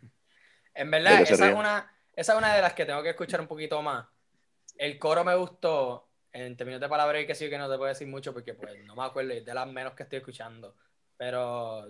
[0.75, 3.47] En verdad, esa es, una, esa es una de las que tengo que escuchar un
[3.47, 4.05] poquito más.
[4.77, 6.09] El coro me gustó.
[6.35, 8.83] En términos de palabras y que sí que no te puedo decir mucho porque pues
[8.85, 10.75] no me acuerdo, es de las menos que estoy escuchando.
[11.15, 11.87] Pero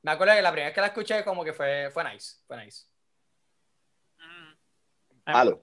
[0.00, 2.38] me acuerdo que la primera vez que la escuché como que fue, fue nice.
[2.46, 2.86] Fue nice.
[4.18, 4.54] Mm.
[5.26, 5.62] Halo.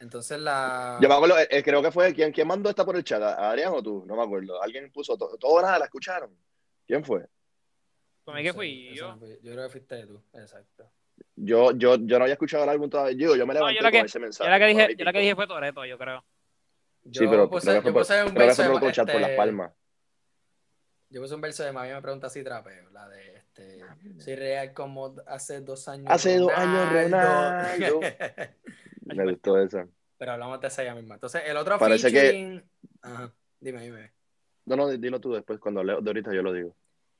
[0.00, 0.98] Entonces la...
[1.02, 3.22] Yo me acuerdo, eh, creo que fue, ¿quién, ¿quién mandó esta por el chat?
[3.22, 4.04] ¿A- ¿Adrián o tú?
[4.06, 4.62] No me acuerdo.
[4.62, 6.34] Alguien puso, to- todo nada, la escucharon.
[6.86, 7.26] ¿Quién fue?
[8.24, 9.18] Para mí que fui yo.
[9.42, 10.90] yo creo que fuiste tú, exacto.
[11.36, 13.16] Yo, yo, yo no había escuchado el álbum todavía.
[13.16, 14.50] Yo, yo me No, levanté yo la con ese yo mensaje.
[14.50, 16.24] la que dije, yo la que dije fue Toreto, yo creo.
[17.04, 18.98] Yo Sí, pero puse, creo que yo fue por, puse un verso por por Las
[18.98, 19.72] este, Palmas.
[21.10, 23.80] Yo puse un verso de Mami me pregunta si trapeo, la de este,
[24.18, 26.06] soy real como hace dos años.
[26.08, 28.00] Hace dos años, Ronaldo.
[29.04, 29.86] Me gustó esa.
[30.16, 31.14] Pero hablamos de esa ya misma.
[31.14, 32.64] Entonces, el otro Parece que-.
[33.02, 34.12] Ajá, dime, dime.
[34.64, 36.74] No, no, dilo tú después, cuando leo de ahorita yo lo digo.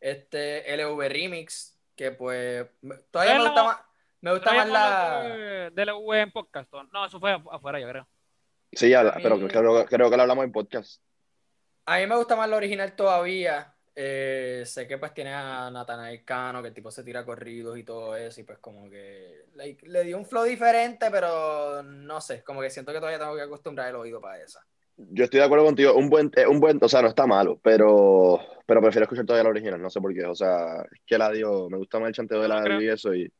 [0.05, 2.67] Este LV Remix, que pues
[3.11, 3.79] todavía me gusta más,
[4.21, 5.71] me gusta ¿No más la...
[5.71, 6.71] de, en podcast?
[6.93, 8.07] No, eso fue afu- afuera, yo creo.
[8.71, 11.01] Sí, ya, A mí- pero creo, creo que lo hablamos en podcast.
[11.87, 13.75] A mí me gusta más la original todavía.
[13.97, 17.85] Eh, sé que pues tiene a Nathanael Cano, que el tipo se tira corridos y
[17.85, 22.45] todo eso, y pues como que like, le dio un flow diferente, pero no sé,
[22.45, 24.67] como que siento que todavía tengo que acostumbrar el oído para esa.
[24.97, 25.95] Yo estoy de acuerdo contigo.
[25.95, 29.45] Un buen, eh, un buen, o sea, no está malo, pero, pero prefiero escuchar todavía
[29.45, 29.83] la original.
[29.83, 30.25] No sé por qué.
[30.25, 32.81] O sea, es que la dio, me gusta más el chanteo de No la creo.
[32.81, 33.31] y eso y,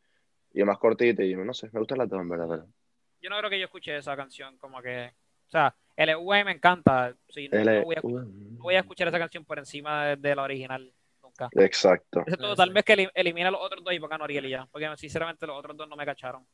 [0.53, 2.47] y más cortita y no sé, me gustan las dos en verdad.
[2.49, 2.67] pero-
[3.21, 5.13] Yo no creo que yo escuché esa canción, como que.
[5.47, 7.15] O sea, LV me encanta.
[7.29, 10.35] Sí, no, no voy a, no voy a escuchar esa canción por encima de, de
[10.35, 11.49] la original nunca.
[11.53, 12.21] Exacto.
[12.23, 14.67] Excepto tal vez que elim- elimina los otros dos y ponga a Noriel y ya.
[14.73, 16.45] Porque sinceramente los otros dos no me cacharon.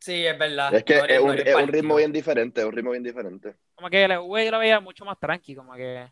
[0.00, 0.74] Sí, es verdad.
[0.74, 3.54] Es que es un, es ritmo bien diferente, es un ritmo bien diferente.
[3.74, 6.10] Como que LV yo la veía mucho más tranqui, como que.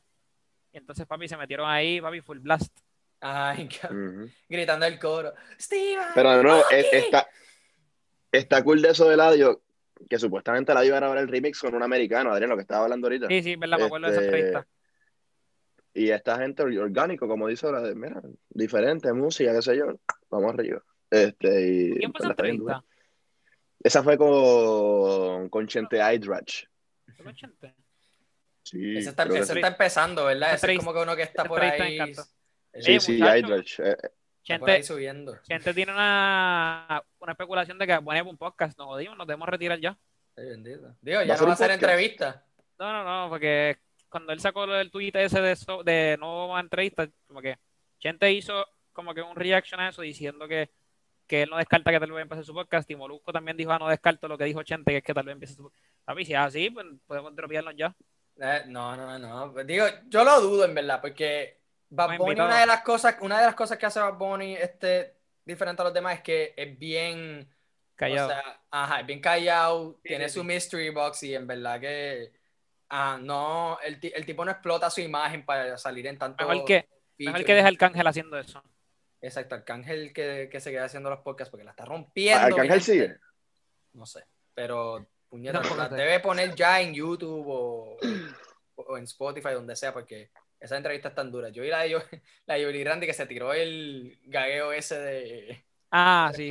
[0.72, 2.79] Y entonces, papi, se metieron ahí, papi, full blast.
[3.20, 4.29] Ay, Ujú.
[4.48, 5.33] gritando el coro.
[5.59, 6.05] Steven.
[6.14, 6.96] Pero de nuevo, es- Aoki".
[6.96, 7.29] está,
[8.31, 9.62] está cool de eso de Ladio,
[10.09, 12.85] que supuestamente Ladio iba a grabar el remix con un americano, Adrián, lo que estaba
[12.85, 13.29] hablando ahorita.
[13.29, 14.66] Sí, sí, verdad, me acuerdo de esa Este, entrevista.
[15.94, 18.20] Y esta gente orgánico, como dice ahora, de, mira,
[18.51, 19.98] diferente, música, qué sé yo,
[20.31, 20.83] vamos arriba.
[21.11, 22.85] Este, y, ¿Quién fue pues, esa la entrevista?
[23.81, 26.67] Esa fue con, con Chente Hydrach.
[27.17, 27.75] ¿Fue con Chente?
[28.62, 29.53] Sí, Ese está, ese sí.
[29.55, 30.55] está empezando, ¿verdad?
[30.55, 31.99] Ese es como que uno que está por ahí.
[32.01, 32.14] eh,
[32.83, 33.37] Sí, sí, muchacho.
[33.47, 33.81] Hydrach.
[33.81, 33.97] eh,
[34.43, 35.38] está por ahí Chente, subiendo.
[35.43, 38.77] Chente tiene una, una especulación de que pone un podcast.
[38.79, 39.97] Nos jodimos, nos debemos retirar ya.
[40.37, 40.95] Ay, bendito.
[41.01, 42.45] Digo, ¿Va ya no va a hacer entrevista.
[42.79, 47.09] No, no, no, porque cuando él sacó el tweet ese de, eso, de no entrevista,
[47.27, 47.57] como que
[47.99, 50.71] Chente hizo como que un reaction a eso diciendo que,
[51.29, 53.79] que él no descarta que tal vez empiece su podcast y Molusco también dijo, ah,
[53.79, 55.85] no descarto lo que dijo Chente, que es que tal vez empiece su podcast.
[56.05, 57.95] Papi, si es así, pues podemos dropearnos ya.
[58.41, 59.53] Eh, no, no, no.
[59.53, 61.61] Pues Digo, yo lo dudo en verdad, porque
[61.91, 65.17] Bad Bunny, una de las cosas, una de las cosas que hace Bad Bunny este,
[65.45, 67.49] diferente a los demás es que es bien
[67.99, 68.29] Callado.
[68.29, 70.47] O sea, ajá, es bien callado, Sí, tiene sí, su sí.
[70.47, 72.33] mystery box y en verdad que
[72.91, 76.75] ah, no, el, el tipo no explota su imagen para salir en tanto mejor que,
[77.19, 77.45] mejor featuring.
[77.45, 78.62] que deja el cángel haciendo eso.
[79.20, 82.46] Exacto, Arcángel que, que se queda haciendo los podcasts porque la está rompiendo.
[82.46, 83.16] ¿Arcángel sigue?
[83.92, 87.96] No sé, pero puñeta, la debe poner ya en YouTube o,
[88.76, 91.48] o en Spotify, donde sea, porque esa entrevista es tan dura.
[91.48, 92.02] Yo vi la de, Yo-
[92.46, 95.64] la de Yoli Randy que se tiró el gagueo ese de...
[95.90, 96.48] Ah, sí.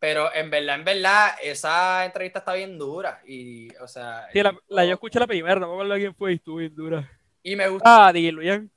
[0.00, 3.20] Pero en verdad, en verdad, esa entrevista está bien dura.
[3.26, 4.28] Y, o sea.
[4.32, 7.10] Sí, la, yo escuché la primera, no me acuerdo quién fue y estuvo bien dura.
[7.42, 8.06] Y me gusta.
[8.08, 8.70] Ah, Luyan.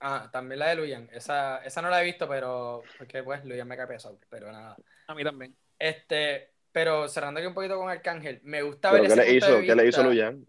[0.00, 1.08] Ah, también la de Luyan.
[1.12, 2.82] Esa, esa no la he visto, pero.
[2.98, 4.18] Porque pues Luyan me cae pesado.
[4.28, 4.76] Pero nada.
[5.08, 5.56] A mí también.
[5.78, 6.52] Este.
[6.72, 9.46] Pero cerrando aquí un poquito con Arcángel, me gusta ¿Pero ver qué ese le punto
[9.46, 9.60] hizo?
[9.60, 10.46] de ¿Qué le hizo Luyan?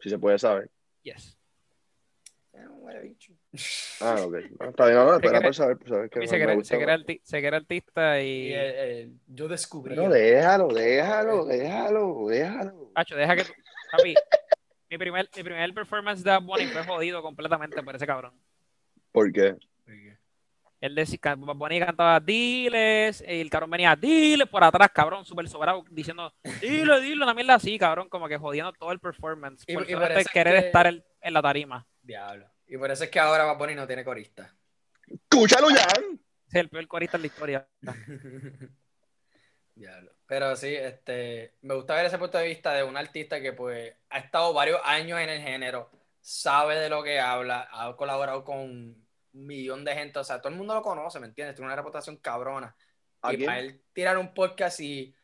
[0.00, 0.70] Si se puede saber.
[1.02, 1.38] Yes.
[2.52, 3.16] Eh.
[4.00, 4.34] Ah, ok.
[4.60, 6.76] No, está bien, no, no, por saber, por saber que Papi me- se gusta
[7.22, 8.52] se artista Y y.
[8.52, 9.94] eh, eh, yo descubrí.
[9.94, 12.90] Pero déjalo, déjalo, déjalo, déjalo.
[12.94, 13.44] Pacho, deja que.
[13.92, 14.14] Papi,
[14.94, 18.32] mi primer, mi primer performance de Bad Bunny fue jodido completamente por ese cabrón.
[19.10, 19.56] ¿Por qué?
[20.80, 25.24] Él decía, que Bad Bunny cantaba diles, y el cabrón venía, diles por atrás, cabrón,
[25.24, 29.64] súper sobrado, diciendo, dile, dile, una mierda así, cabrón, como que jodiendo todo el performance.
[29.66, 31.86] Y- por y por solamente eso es querer que- estar en, en la tarima.
[32.02, 32.50] Diablo.
[32.66, 34.54] Y por eso es que ahora Bad Bunny no tiene corista.
[35.08, 36.20] ¡Escucha Luyan!
[36.46, 37.68] Ese es el peor corista de la historia.
[39.74, 40.12] Diablo.
[40.26, 43.94] Pero sí, este, me gusta ver ese punto de vista de un artista que pues
[44.10, 48.58] ha estado varios años en el género, sabe de lo que habla, ha colaborado con
[48.58, 51.54] un millón de gente, o sea, todo el mundo lo conoce, ¿me entiendes?
[51.56, 52.74] Tiene una reputación cabrona.
[53.20, 53.46] ¿A Y quién?
[53.46, 55.14] para él tirar un podcast y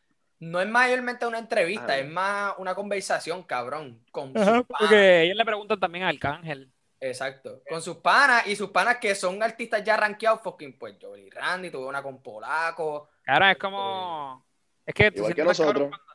[0.40, 1.98] no es mayormente una entrevista, Ah.
[1.98, 4.64] es más una conversación, cabrón, con Ajá, pana.
[4.80, 6.70] porque ellos le preguntan también a Arcángel.
[6.98, 7.62] Exacto.
[7.68, 11.70] Con sus panas y sus panas que son artistas ya rankeados, fucking, pues Jolie Randy,
[11.70, 13.08] tuve una con Polaco.
[13.22, 14.44] Claro, es como.
[14.90, 15.88] Es que Igual que cabrón nosotros.
[15.88, 16.06] cuando-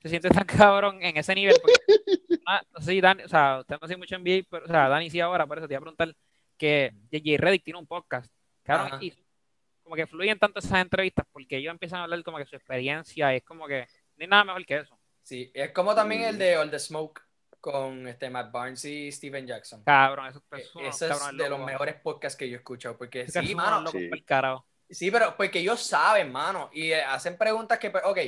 [0.00, 1.54] te sientes tan cabrón en ese nivel.
[1.62, 1.74] Porque,
[2.46, 5.20] ah, si Dani, o sea, usted no sé mucho NBA, pero, o sea, Dani sí
[5.20, 6.14] ahora, por eso te iba a preguntar
[6.58, 8.32] que JJ Reddick tiene un podcast.
[8.64, 9.12] Cabrón, y
[9.82, 13.34] como que fluyen tanto esas entrevistas porque ellos empiezan a hablar como que su experiencia
[13.34, 14.98] es como que no hay nada mejor que eso.
[15.22, 16.24] Sí, es como también Mm.
[16.26, 17.20] el de All the Smoke
[17.60, 19.84] con este Matt Barnes y Steven Jackson.
[19.84, 21.66] Cabrón, eso, E- eso Ese es de los locos.
[21.66, 22.96] mejores podcasts que yo he escuchado.
[22.98, 23.80] Porque cabrones sí, mano.
[23.82, 24.08] locos Sí.
[24.08, 24.66] pa'l carajo.
[24.92, 26.70] Sí, pero porque ellos saben, mano.
[26.72, 28.18] Y eh, hacen preguntas que, pues, ok,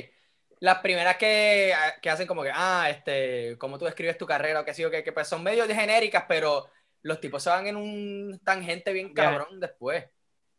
[0.59, 4.65] las primeras que, que hacen como que, ah, este, cómo tú describes tu carrera o
[4.65, 6.67] qué sé yo, que, que pues son medio genéricas, pero
[7.01, 10.05] los tipos se van en un tangente bien cabrón después.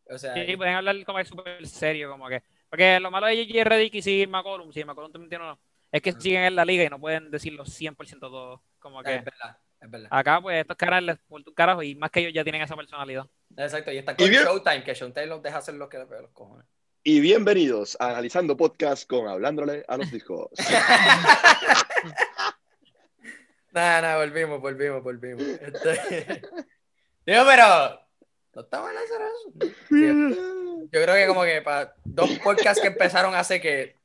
[0.08, 2.42] O sea, Sí, pueden hablar como que súper serio, como que.
[2.68, 6.02] Porque lo malo de JJ Reddick y Siggy McCollum, sí, McCollum también tiene uno, es
[6.02, 8.62] que siguen en la liga y no pueden decirlo 100% todo.
[8.78, 10.08] Como que es verdad, es verdad.
[10.10, 12.76] acá, pues, estos caras les por tu carajo y más que ellos ya tienen esa
[12.76, 13.26] personalidad.
[13.56, 16.06] Exacto, y están Y con bien- Showtime, que Showtime los deja hacer lo que les
[16.06, 16.66] pega los cojones.
[17.02, 20.50] Y bienvenidos a Analizando Podcast con Hablándole a los Discos.
[23.72, 25.42] Nada, nada, volvimos, volvimos, volvimos.
[25.42, 26.40] Este...
[27.26, 28.00] Digo, pero
[28.54, 29.52] no está mal hacer eso.
[30.90, 33.95] Yo creo que como que para dos podcasts que empezaron hace que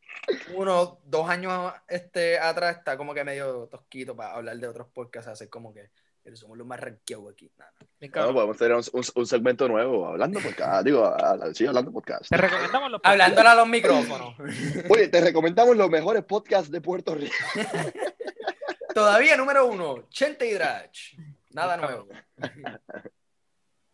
[0.54, 5.30] uno, dos años este, atrás está como que medio tosquito para hablar de otros podcasts,
[5.30, 5.90] hacer como que
[6.36, 7.52] somos los más ranqueados aquí.
[7.58, 7.74] Nada,
[8.12, 8.36] cabrón.
[8.36, 10.86] podemos tener un, un- un segmento nuevo, Hablando Podcast.
[10.86, 12.30] Digo, a- a- sí, Hablando Podcast.
[12.30, 14.36] Te recomendamos los Hablándole a los micrófonos.
[14.90, 17.34] Oye, te recomendamos los mejores podcasts de Puerto Rico.
[18.94, 21.14] Todavía número uno, Chente y Drach.
[21.52, 22.08] Nada nuevo.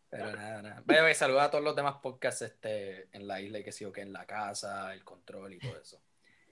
[0.09, 1.13] Pero nada, nada.
[1.13, 4.01] Saluda a todos los demás podcasts este, en la isla y que sí o que
[4.01, 6.01] en la casa, el control y todo eso.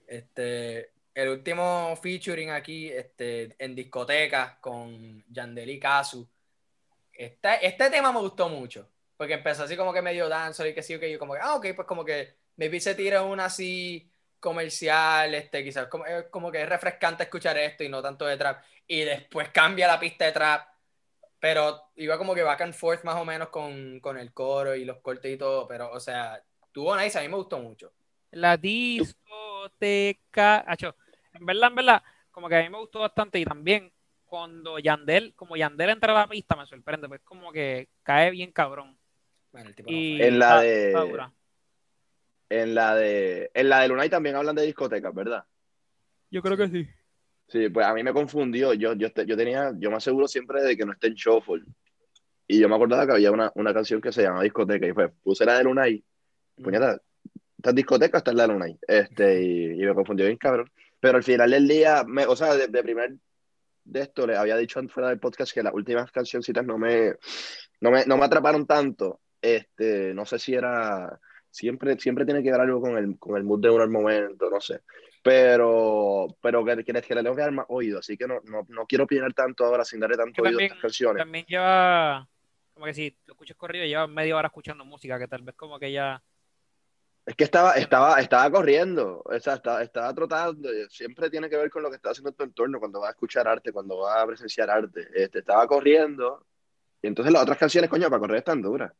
[0.06, 6.28] Este, el último featuring aquí este, en discoteca con Yandel y Kazu.
[7.12, 8.88] Este, este tema me gustó mucho.
[9.16, 11.54] Porque empezó así como que medio dancer y que sí que yo como que, ah,
[11.54, 16.62] ok, pues como que maybe se tira una así comercial, este, quizás como, como que
[16.62, 18.62] es refrescante escuchar esto y no tanto de trap.
[18.86, 20.68] Y después cambia la pista de trap,
[21.40, 24.84] pero iba como que back and forth más o menos con, con el coro y
[24.84, 27.92] los cortes y todo, pero o sea, tuvo nice, a mí me gustó mucho.
[28.32, 28.58] La
[29.68, 30.64] discoteca.
[30.70, 30.96] Acho,
[31.32, 33.92] en verdad, en verdad, como que a mí me gustó bastante y también
[34.24, 38.52] cuando Yandel, como Yandel entra a la pista, me sorprende, pues como que cae bien
[38.52, 38.98] cabrón.
[39.52, 40.26] Bueno, el tipo Y fue.
[40.26, 41.30] En la está- de-.
[42.48, 45.44] En la de en la de Lunay también hablan de discotecas, ¿verdad?
[46.30, 46.88] Yo creo que sí.
[47.48, 48.72] Sí, pues a mí me confundió.
[48.74, 51.62] Yo, yo, yo tenía, yo me aseguro siempre de que no esté en shuffle.
[52.46, 54.86] Y yo me acordaba que había una, una canción que se llama Discoteca.
[54.86, 56.04] Y pues puse la de Lunay.
[56.62, 57.00] Puñeta,
[57.58, 58.78] esta es discoteca, esta es la Lunay.
[58.86, 60.70] Este, y, y me confundió bien cabrón.
[61.00, 63.14] Pero al final del día, me, o sea, de, de primer
[63.84, 67.14] de esto, le había dicho fuera del podcast que las últimas cancioncitas no me,
[67.80, 69.20] no me, no me atraparon tanto.
[69.40, 71.18] Este, no sé si era.
[71.50, 74.50] Siempre, siempre tiene que ver algo con el, con el mood de uno al momento,
[74.50, 74.80] no sé.
[75.22, 78.66] Pero, pero que, que, que le tengo que dar más oído, así que no, no,
[78.68, 81.22] no quiero opinar tanto ahora sin darle tanto Que oído a también- estas canciones.
[81.22, 82.28] También lleva,
[82.74, 85.78] como que si lo escuchas corrido, lleva media hora escuchando música, que tal vez como
[85.78, 86.22] que ya...
[87.26, 90.68] Es que estaba, estaba, estaba corriendo, o sea, estaba, estaba trotando.
[90.88, 93.12] Siempre tiene que ver con lo que está haciendo en tu entorno cuando vas a
[93.12, 95.08] escuchar arte, cuando vas a presenciar arte.
[95.12, 96.46] Este, estaba corriendo,
[97.02, 98.92] y entonces las otras canciones, coño, para correr están duras.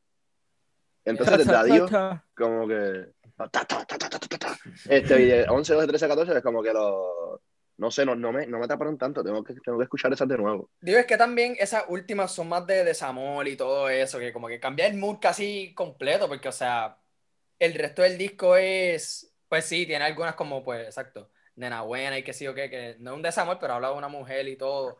[1.04, 1.90] Entonces, desde adiós,
[2.36, 3.12] como que.
[3.36, 4.58] ta, ta, ta, ta, ta, ta, ta, ta.
[4.88, 7.40] Este, y de 11, 12, 13, 14 es como que lo.
[7.78, 10.26] No sé, no, no, me, no me taparon tanto, tengo que, tengo que escuchar esas
[10.26, 10.70] de nuevo.
[10.80, 14.48] Digo, es que también esas últimas son más de desamor y todo eso, que como
[14.48, 16.96] que cambia el mood casi completo, porque, o sea,
[17.58, 22.22] el resto del disco es, pues sí, tiene algunas como, pues, exacto, nena buena y
[22.22, 24.56] que sí o qué, que no es un desamor, pero habla de una mujer y
[24.56, 24.98] todo,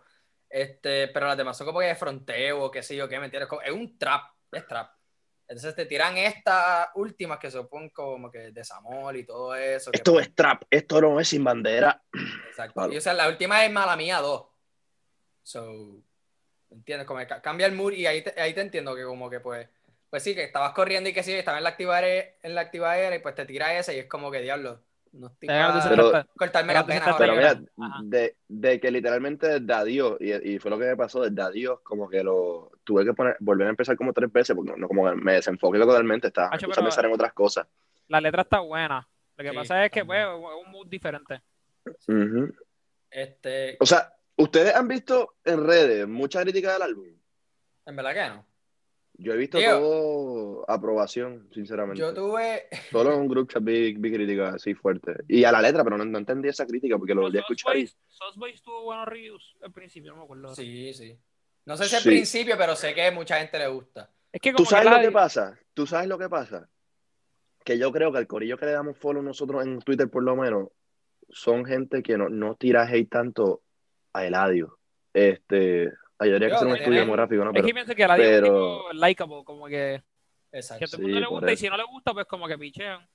[0.49, 3.49] este, pero las demás son como que de fronteo, que sí o qué, ¿me entiendes?
[3.49, 4.91] Como- Es un trap, es trap.
[5.49, 9.93] Entonces te tiran estas últimas que se oponen como que desamor y todo eso.
[9.93, 12.03] que, Esto es trap, esto no es sin bandera.
[12.49, 12.75] Exacto.
[12.75, 12.93] Claro.
[12.93, 14.45] Y o sea, la última es Mala Mía 2.
[15.45, 16.03] So,
[16.71, 17.07] ¿entiendes?
[17.07, 19.39] Como que ca- cambia el mood y ahí te, ahí te entiendo que como que
[19.39, 19.69] pues,
[20.11, 23.15] pues sí, que estabas corriendo y que sí, estaba en la activadera, en la activadera
[23.17, 24.81] y pues te tira esa y es como que diablo,
[25.13, 27.61] no estoy para Pero- cortarme venas sentar Pero mira,
[28.05, 31.81] de, de que literalmente desde adiós, y, y fue lo que me pasó, desde adiós,
[31.83, 35.09] como que lo tuve que poner, volver a empezar como tres veces, porque no, como
[35.09, 37.67] que me desenfoqué totalmente, estaba, Hacho, a pensar en otras cosas.
[38.09, 39.09] La letra está buena.
[39.37, 40.51] Lo que Sí, pasa es que pues, también.
[40.51, 41.43] es un mood diferente.
[43.11, 47.07] Este, O sea, ustedes han visto en redes mucha crítica del álbum.
[47.87, 48.47] en verdad que no.
[49.19, 49.79] Yo he visto Tío.
[49.79, 52.01] todo aprobación, sinceramente.
[52.01, 55.15] Yo tuve, Solo en un group chat vi, vi crítica así fuerte.
[55.29, 57.77] Y a la letra, pero no, no entendí esa crítica porque lo volví a escuchar.
[57.77, 60.55] y- Boys- Sauce Boys tuvo buenos reviews al principio, no me acuerdo.
[60.55, 61.19] sí, sí.
[61.65, 62.09] No sé si al Sí.
[62.11, 64.11] principio, pero sé que a mucha gente le gusta.
[64.33, 65.59] Es que ¿Tú como sabes que lo que pasa?
[65.75, 66.69] ¿Tú sabes lo que pasa?
[67.65, 70.37] Que yo creo que el corillo que le damos follow nosotros en Twitter, por lo
[70.37, 70.69] menos,
[71.31, 73.63] son gente que no, no tira hate tanto
[74.13, 74.79] a Eladio.
[75.13, 77.51] Este, ay, yo debería Yo, hacer un que estudio demográfico, ¿no?
[77.51, 80.03] Es Pero, que pienso que la pero- tipo likeable, como que,
[80.51, 80.87] que a Exacto.
[80.87, 81.61] todo el mundo Sí, le gusta y eso.
[81.61, 83.09] si no le gusta, pues como que pichean.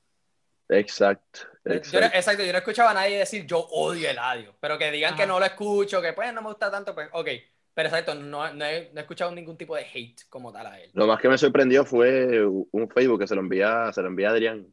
[0.70, 2.18] exacto, Yo no, exacto.
[2.18, 5.26] exacto, yo no escuchaba a nadie decir yo odio el audio, pero que digan que
[5.28, 7.28] no lo escucho, que pues no me gusta tanto, pues ok.
[7.74, 10.80] Pero exacto, no, no, he, no he escuchado ningún tipo de hate como tal a
[10.80, 10.92] él.
[10.94, 14.28] Lo más que me sorprendió fue un Facebook que se lo envía, se lo envía
[14.28, 14.68] a Adrián.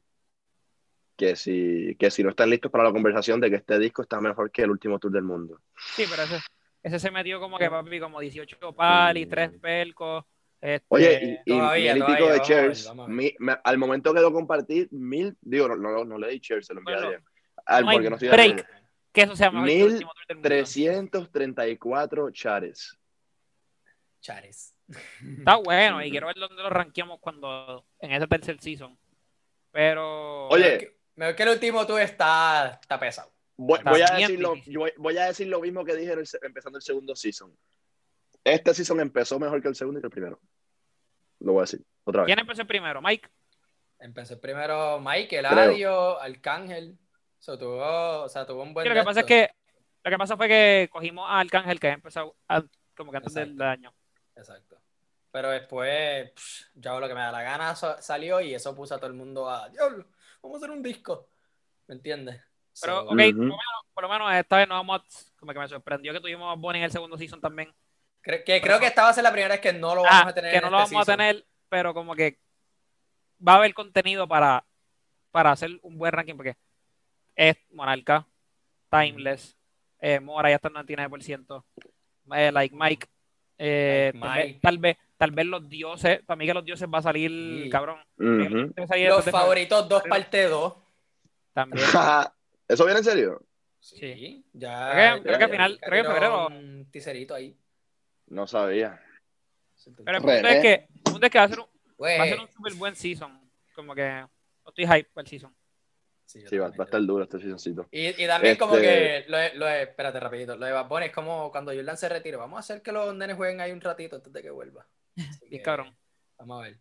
[1.17, 4.21] Que si, que si no están listos para la conversación de que este disco está
[4.21, 5.61] mejor que el último tour del mundo.
[5.95, 6.39] Sí, pero ese,
[6.83, 9.29] ese se metió como que papi, como 18 pali, Mm.
[9.29, 10.25] 3 pelcos.
[10.61, 12.87] Este, Oye, y, y Todavía, mil y pico todavía, de a shares.
[12.89, 16.67] a me- al momento que lo compartí, mil, digo, no, no, no le di shares,
[16.67, 17.25] se lo envié a Bueno.
[17.67, 18.51] Al- no porque no estoy break.
[18.61, 18.79] haciendo-
[19.13, 20.49] que eso sea mejor que el Mil último tour del mundo.
[20.49, 22.99] 334 chares.
[24.21, 24.75] Chares.
[25.39, 28.99] Está bueno y quiero ver dónde lo rankeamos cuando en ese tercer season.
[29.71, 30.49] Pero.
[30.49, 33.33] Oye, Mejor que el último tú está, está pesado.
[33.61, 36.83] Voy, a decir lo, voy, voy a decir lo mismo que dije el empezando el
[36.83, 37.53] segundo season.
[38.45, 40.41] Este season empezó mejor que el segundo y que el primero.
[41.41, 42.27] Lo voy a decir otra vez.
[42.29, 43.03] ¿quién empezó primero?
[43.03, 43.29] Mike.
[43.99, 45.39] Empezó primero Mike.
[45.39, 46.97] Eladio, Arcángel.
[47.41, 49.51] So, tuvo, o sea, tuvo un buen Sí, lo que pasa es que.
[50.05, 52.63] Lo que pasa fue que cogimos a Arcángel que empezó a-
[52.97, 53.53] como que antes Exacto.
[53.55, 53.93] del año.
[54.37, 54.81] Exacto.
[55.33, 58.75] Pero después, psh, yo hago lo que me da la gana, so- salió y eso
[58.75, 60.07] puso a todo el mundo a, diablo,
[60.41, 61.29] vamos a hacer un disco.
[61.89, 62.41] ¿Me entiendes?
[62.81, 63.59] Pero, So, ok, por, lo menos,
[63.95, 65.05] por lo menos esta vez no vamos a.
[65.39, 67.73] Como que me sorprendió que tuvimos a Bonnie en el segundo season también.
[68.23, 70.23] cre- que creo que esta va a ser la primera vez que no lo vamos
[70.25, 70.51] Ah, a tener.
[70.51, 72.39] que en no lo este vamos a tener, pero como que
[73.47, 74.65] va a haber contenido para,
[75.31, 76.57] para hacer un buen ranking, porque
[77.37, 78.27] es Monarca,
[78.91, 79.57] Timeless,
[80.01, 81.65] eh, Mora ya está en 99%,
[82.35, 83.07] eh, Like Mike,
[83.59, 84.61] eh, Like tal, vez, Mike.
[84.61, 87.71] tal vez tal vez los dioses, para mí que los dioses va a salir, Sí.
[87.71, 87.99] cabrón.
[88.87, 90.75] Salir Los favoritos 2 parte 2.
[91.53, 91.85] También.
[92.69, 93.43] ¿Eso viene en serio?
[93.81, 94.91] Sí, ya.
[94.93, 97.57] Creo que- creo que ya- al final- creo que tiró febrero- Un teaserito ahí.
[98.27, 99.01] No sabía.
[100.05, 101.67] Pero el punto es que, el punto es que va a ser un,
[102.03, 104.27] va a ser un super buen season, como que
[104.67, 105.55] estoy hype para el season.
[106.27, 107.87] Sí, va, va a estar duro este seasoncito.
[107.91, 111.13] Y, y también como Este- que, lo lo espérate rapidito, lo de Bad Bunny es
[111.13, 114.17] como cuando Jordan se retire, vamos a hacer que los nenes jueguen ahí un ratito
[114.17, 114.87] antes de que vuelva.
[115.49, 115.97] Bien cabrón.
[116.37, 116.79] Vamos a ver.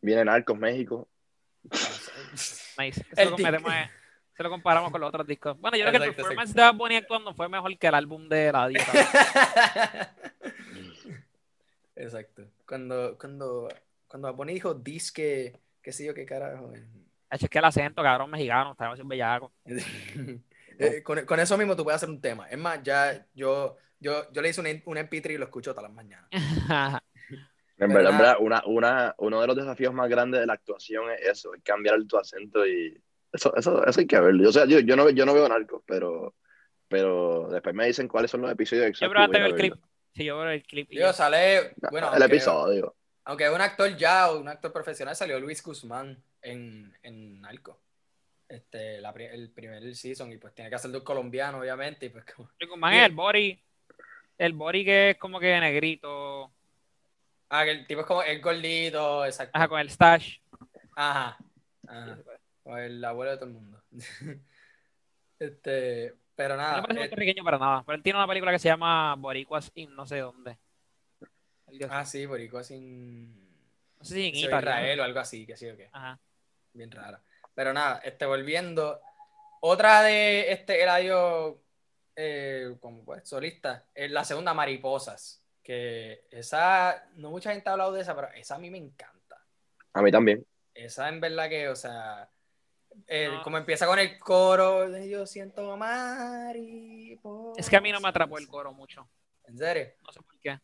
[0.00, 1.08] Viene Narcos, México.
[1.62, 3.04] Nice.
[3.12, 3.72] Eso El lo, tic- metemos
[4.40, 5.60] en- se lo comparamos con los otros discos.
[5.60, 7.94] Bueno, yo creo que el Exacto, performance de Bad Bunny actuando fue mejor que el
[7.94, 8.92] álbum de la dieta.
[11.94, 12.44] Exacto.
[12.66, 13.68] Cuando, cuando,
[14.06, 16.72] cuando Bad Bunny dijo disque, qué sé yo qué carajo.
[17.30, 19.52] Es que el acento, cabrón, mexicano, está demasiado bellaco.
[20.82, 22.48] Eh, con, con eso mismo tú puedes hacer un tema.
[22.48, 25.90] Es más, ya yo, yo, yo le hice un, un MP3 y lo escucho todas
[25.90, 26.30] las mañanas.
[27.76, 31.10] En verdad, en verdad, una, una, uno de los desafíos más grandes de la actuación
[31.10, 32.98] es eso, es cambiar tu acento y
[33.32, 34.48] eso, eso, eso hay que verlo.
[34.48, 36.34] O sea, yo, yo, no, yo no veo narcos, pero,
[36.88, 39.08] pero después me dicen cuáles son los episodios yo exactos.
[39.08, 39.84] y probablemente veo el clip.
[40.14, 40.88] Sí, yo veo el clip.
[40.90, 42.96] yo- sale, bueno, el aunque- episodio.
[43.24, 47.80] Aunque es un actor ya, o un actor profesional, salió Luis Guzmán en, en Narco.
[48.48, 52.08] Este, la el primer season, y pues tiene que hacer de un colombiano, obviamente, y
[52.08, 52.50] pues como...
[52.58, 53.62] Luis Guzmán es el body.
[54.38, 56.50] El body que es como que negrito.
[57.50, 59.52] Ah, que el tipo es como el gordito, exacto.
[59.56, 60.38] Ajá, con el stash.
[60.96, 61.36] Ajá.
[61.86, 62.18] Ajá.
[62.64, 63.82] O el abuelo de todo el mundo.
[65.38, 66.76] este, pero no nada.
[66.76, 67.82] me parece eh, puertorriqueño para nada.
[67.84, 70.58] Pero él tiene una película que se llama Boricuas in no sé dónde.
[71.88, 73.32] Ah, sí, boricua sin...
[73.98, 74.34] no sé si en.
[74.36, 75.88] Israel o algo así, que sí o qué.
[75.92, 76.18] Ajá.
[76.72, 77.22] Bien rara.
[77.54, 79.00] Pero nada, este, volviendo.
[79.60, 81.62] Otra de este Eladio
[82.16, 85.44] eh, como pues, solista es la segunda Mariposas.
[85.62, 89.44] Que esa, no mucha gente ha hablado de esa, pero esa a mí me encanta.
[89.92, 90.46] A mí también.
[90.74, 92.30] Esa en verdad que, o sea,
[93.06, 93.42] eh, No.
[93.42, 97.58] como empieza con el coro, yo siento mariposas.
[97.58, 99.08] Es que a mí no me atrapó el coro mucho.
[99.44, 99.88] ¿En serio?
[100.04, 100.50] No sé por qué.
[100.50, 100.60] Ah.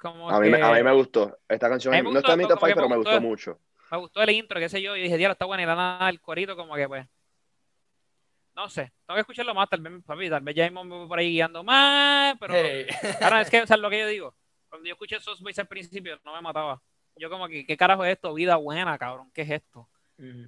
[0.00, 1.38] Como A mí, que a mí me gustó.
[1.48, 3.20] Esta canción no está en mi top como five, que pero me me gustó.
[3.20, 3.60] mucho.
[3.90, 6.08] me gustó el intro, qué sé yo, y dije, diablo, está buena, y la nada
[6.10, 7.06] el corito, como que pues.
[8.54, 11.18] No sé, tengo que escucharlo más, tal vez, papi, tal vez ya me voy por
[11.18, 12.86] ahí guiando más, pero Hey.
[13.18, 14.34] Claro, es que, o sea, lo que yo digo,
[14.70, 16.80] cuando yo escuché esos Boys al principio, no me mataba.
[17.16, 18.32] Yo como que, ¿qué carajo es esto?
[18.32, 19.88] Vida buena, cabrón, ¿qué es esto?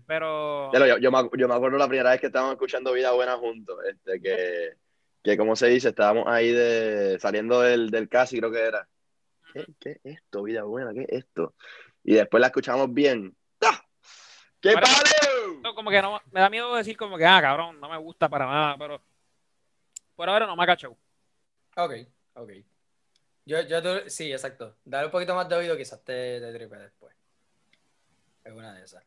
[0.06, 3.36] Pero, Yo, yo, me, yo me acuerdo la primera vez que estábamos escuchando Vida Buena
[3.36, 4.74] juntos, este, que,
[5.22, 8.88] que como se dice, estábamos ahí de, saliendo del, del casi, creo que era.
[9.52, 10.92] ¿Qué, qué es esto, Vida Buena?
[10.92, 11.54] ¿Qué es esto?
[12.04, 13.36] Y después la escuchamos bien.
[13.62, 13.82] ¡Ah!
[14.60, 14.74] ¡Qué
[15.62, 18.28] no, como que no, me da miedo decir como que, ah, cabrón, no me gusta
[18.28, 19.02] para nada, pero
[20.16, 20.96] por ahora no me ha cachado.
[21.76, 21.92] Ok,
[22.34, 22.50] ok.
[23.44, 24.76] Yo, yo tú- sí, exacto.
[24.84, 27.14] Dale un poquito más de oído, quizás te, te tripe después.
[28.44, 29.04] Es una de esas.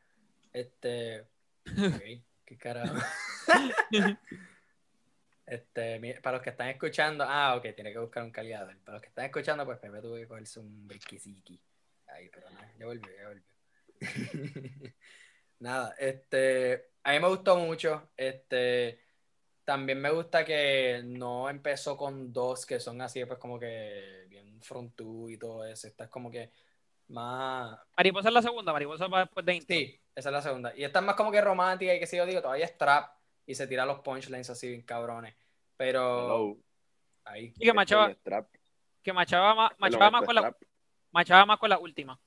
[0.54, 1.22] Este.
[1.22, 2.02] Ok,
[2.46, 2.96] qué carajo.
[5.52, 8.74] Este, para los que están escuchando, ah, ok, tiene que buscar un cargador.
[8.86, 11.62] Para los que están escuchando, pues Pepe tuvo que cogerse un briquisiki.
[12.08, 13.44] Ahí, pero nada, ya volvió, ya volvió.
[15.60, 18.12] Nada, este, a mí me gustó mucho.
[18.16, 19.02] Este,
[19.66, 24.62] también me gusta que no empezó con dos que son así, pues como que bien
[24.62, 25.88] frontú y todo eso.
[25.88, 26.52] Esta es como que
[27.12, 29.76] más, Mariposa es la segunda, Mariposa va después de intro.
[29.76, 30.74] Sí, esa es la segunda.
[30.76, 33.12] Y esta es más como que romántica y que si yo digo, todavía es trap
[33.46, 35.36] y se tira los punchlines así bien cabrones.
[35.78, 36.58] Pero Hello.
[37.26, 37.54] ahí.
[37.58, 38.14] Y que machaba,
[39.04, 40.58] que machaba más, Perdón, machaba más con la,
[41.12, 42.20] machaba más con la última,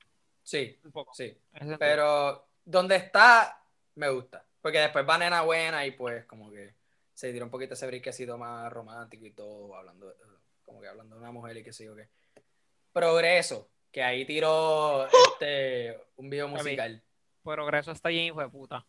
[0.43, 1.13] Sí, un poco.
[1.13, 1.35] sí.
[1.79, 3.63] Pero donde está,
[3.95, 4.45] me gusta.
[4.61, 6.75] Porque después va nena buena y pues como que
[7.13, 10.13] se tira un poquito ese briquecito más romántico y todo, hablando,
[10.65, 12.09] como que hablando de una mujer y qué sé yo qué.
[12.91, 17.01] Progreso, que ahí tiró este, un video musical.
[17.41, 18.85] Progreso está bien, hijo de puta.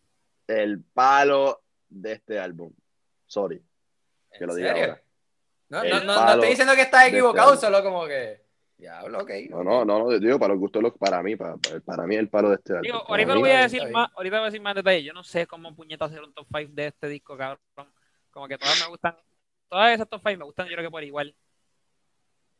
[0.47, 2.73] El palo de este álbum.
[3.25, 3.63] Sorry.
[4.33, 4.83] Que ¿En lo diga serio?
[4.83, 5.03] ahora.
[5.69, 8.41] No, no, no, no estoy diciendo que estás este equivocado, solo como que.
[8.77, 9.31] Diablo, ok.
[9.49, 12.17] No, no, no, no, digo, para los gustos, los- para mí, para, para, para mí
[12.17, 12.83] el palo de este álbum.
[12.83, 15.05] Digo, ahorita mí- voy a decir más, ahorita voy a decir más detalles.
[15.05, 17.61] Yo no sé cómo puñeta hacer un top 5 de este disco, cabrón.
[18.29, 19.15] Como que todas me gustan,
[19.69, 21.33] todas esas top 5 me gustan yo creo que por igual.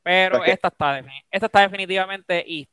[0.07, 0.99] Pero esta está
[1.31, 2.63] esta está definitivamente y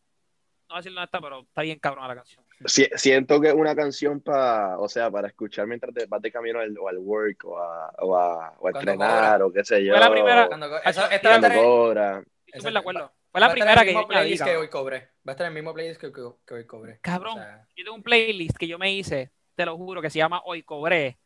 [0.69, 2.45] no voy a decir dónde está, pero está bien cabrona la canción.
[2.67, 6.31] Si- siento que es una canción para, o sea, para escuchar mientras te vas de
[6.33, 9.85] camino al, o al work o a, o a, o a entrenar o qué sé
[9.85, 9.93] yo.
[9.93, 12.25] Fue la primera- Cuando, co- Hacho, eso, esta va a Cuando en- cobra.
[12.55, 13.01] Súper de acuerdo.
[13.01, 14.63] Va- Fue la va a estar en primera el que mismo playlist que cabrón.
[14.63, 14.99] hoy cobré.
[14.99, 16.99] Va a estar en el mismo playlist que, que- que hoy cobré.
[17.03, 17.33] Cabrón.
[17.39, 20.19] O sea, Yo tengo un playlist que yo me hice, te lo juro, que se
[20.19, 21.19] llama Hoy Cobré.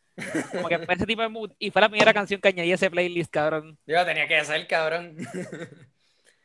[0.52, 1.52] Como que fue ese tipo de mood.
[1.58, 3.78] Y fue la primera canción que añadí a ese playlist, cabrón.
[3.86, 5.16] yo tenía que ser cabrón.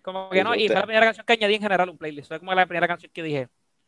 [0.04, 2.28] Como que no, y fue la primera canción que añadí en general un playlist.
[2.28, 3.48] Fue como la primera canción que dije.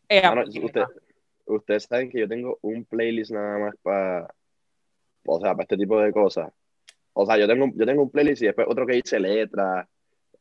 [0.09, 0.65] Eh, Mano, puñeta.
[0.87, 1.01] usted-
[1.45, 4.33] ustedes saben que yo tengo un playlist nada más para,
[5.25, 6.51] o sea, para este tipo de cosas.
[7.13, 9.87] O sea, yo tengo, yo tengo un playlist y después otro que dice letras,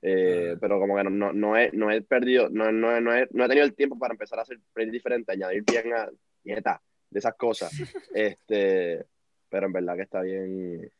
[0.02, 0.58] eh, Ah.
[0.60, 3.44] pero como que no, no, no, he, no he perdido, no, no, no, he, no
[3.44, 6.08] he tenido el tiempo para empezar a hacer playlists diferentes, añadir bien a
[6.44, 7.70] nieta de esas cosas.
[8.14, 9.04] este,
[9.48, 10.90] pero en verdad que está bien.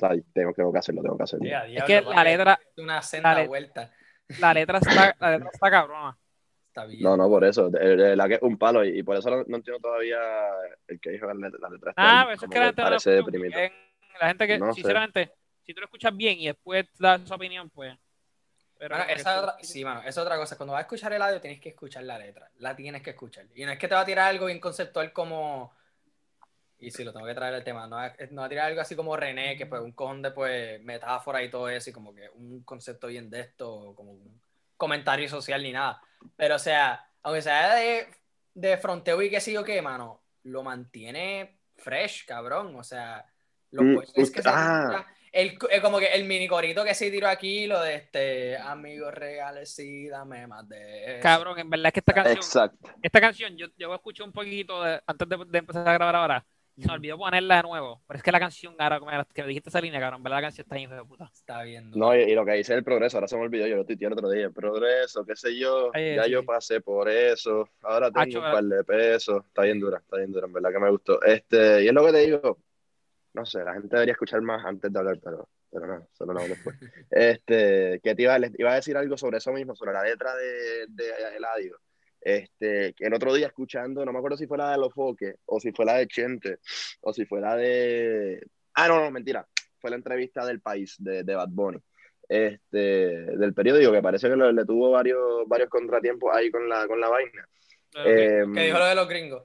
[0.00, 1.48] O sea, tengo, tengo que hacerlo, tengo que hacerlo.
[1.48, 3.90] Ya, Es que la letra, es Una senda la vuelta.
[4.38, 6.16] la letra está, la letra está cabrona.
[6.68, 7.02] Está bien.
[7.02, 7.68] No, no, por eso.
[7.70, 10.18] Verdad que es un palo y, y por eso no, no entiendo todavía
[10.86, 11.58] el que dijo la letra.
[11.60, 13.58] La letra está Ah, pero eso es que la parece deprimido.
[14.20, 14.74] La gente que, No sé.
[14.74, 15.32] sinceramente,
[15.64, 17.96] si tú lo escuchas bien y después das su opinión, pues.
[18.78, 20.56] Pero que esa otra, sí, mano, esa es otra cosa.
[20.56, 22.48] Cuando vas a escuchar el audio, tienes que escuchar la letra.
[22.58, 23.46] La tienes que escuchar.
[23.56, 25.72] Y no es que te va a tirar algo bien conceptual como.
[26.80, 27.86] Y sí, lo tengo que traer el tema.
[27.88, 30.30] No, es- no va a tirar algo así como René, que pues un cojón de
[30.30, 34.40] pues metáfora y todo eso, y como que un concepto bien de esto, como un
[34.76, 36.00] comentario social ni nada.
[36.36, 38.06] Pero o sea, aunque sea de,
[38.54, 42.74] de fronteo y qué sé yo qué, mano, lo mantiene fresh, cabrón.
[42.76, 43.24] O sea,
[43.72, 44.86] los Mm, puentes que se ah.
[44.88, 48.56] tira, el, eh, como que el mini corito que se tiró aquí, lo de este
[48.56, 51.22] amigos reales, sí, dame más de eso.
[51.22, 52.90] Cabrón, en verdad es que esta canción, Exacto.
[53.02, 56.46] esta canción, yo, yo escuché un poquito de- antes de, de empezar a grabar ahora.
[56.78, 58.00] Y Se me olvidó ponerla de nuevo.
[58.06, 60.36] Pero es que la canción, ahora como que me dijiste esa línea, cabrón, en verdad
[60.36, 61.28] la canción está hijo de puta.
[61.34, 61.98] Está viendo.
[61.98, 64.06] No, y, y lo que dice el progreso, ahora se me olvidó, yo lo tuiteé
[64.06, 66.46] el otro día, el progreso, qué sé yo, Ay, ya sí, yo sí.
[66.46, 70.46] pasé por eso, ahora tengo un par de pesos, está bien dura, está bien dura,
[70.46, 71.20] en verdad que me gustó.
[71.22, 72.58] Este, y es lo que te digo,
[73.34, 76.46] no sé, la gente debería escuchar más antes de hablar, pero, pero no, solo no
[76.46, 76.76] después.
[77.10, 80.32] Este, que te iba, les iba a decir algo sobre eso mismo, sobre la letra
[80.36, 81.80] de, de Eladio.
[82.28, 85.58] Este, el otro día escuchando, no me acuerdo si fue la de Los Foques, o
[85.58, 86.58] si fue la de Chente,
[87.00, 88.46] o si fue la de...
[88.74, 89.48] Ah, no, no, mentira,
[89.78, 91.78] fue la entrevista del país de, de Bad Bunny
[92.28, 96.86] este, del periódico, que parece que le, le tuvo varios, varios contratiempos ahí con la,
[96.86, 97.48] con la vaina.
[97.94, 99.42] Pero que- dijo lo de los gringos.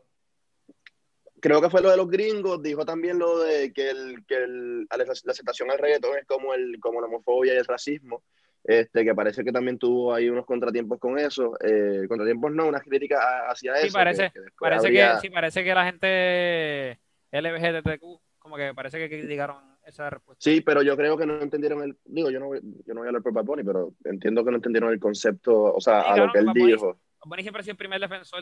[1.40, 4.82] creo que fue lo de los gringos, dijo también lo de que, el, que el,
[4.82, 8.24] la, la aceptación al reggaetón es como, el, como la homofobia y el racismo,
[8.64, 12.82] este, que parece que también tuvo ahí unos contratiempos con eso, eh, contratiempos no, unas
[12.84, 13.94] críticas a- hacia Sí, eso.
[13.98, 17.00] parece- que- que parece habría- que sí, parece que la gente
[17.32, 20.42] LGBTQ, como que parece que criticaron esa respuesta.
[20.42, 23.08] Sí, pero yo creo que no entendieron el, digo, yo no, voy- yo no voy
[23.08, 26.08] a hablar por Bad Bunny, pero entiendo que no entendieron el concepto, o sea, Sí,
[26.08, 26.98] a lo cabrón, que él Bad Bunny- dijo.
[27.26, 28.42] Bonnie siempre ha sido el primer defensor,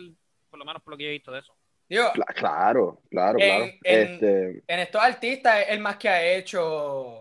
[0.49, 1.55] por lo menos por lo que yo he visto de eso.
[1.89, 3.63] Digo, Cla- Claro, claro, En- claro.
[3.83, 7.20] en- Este, en estos artistas es el más que ha hecho.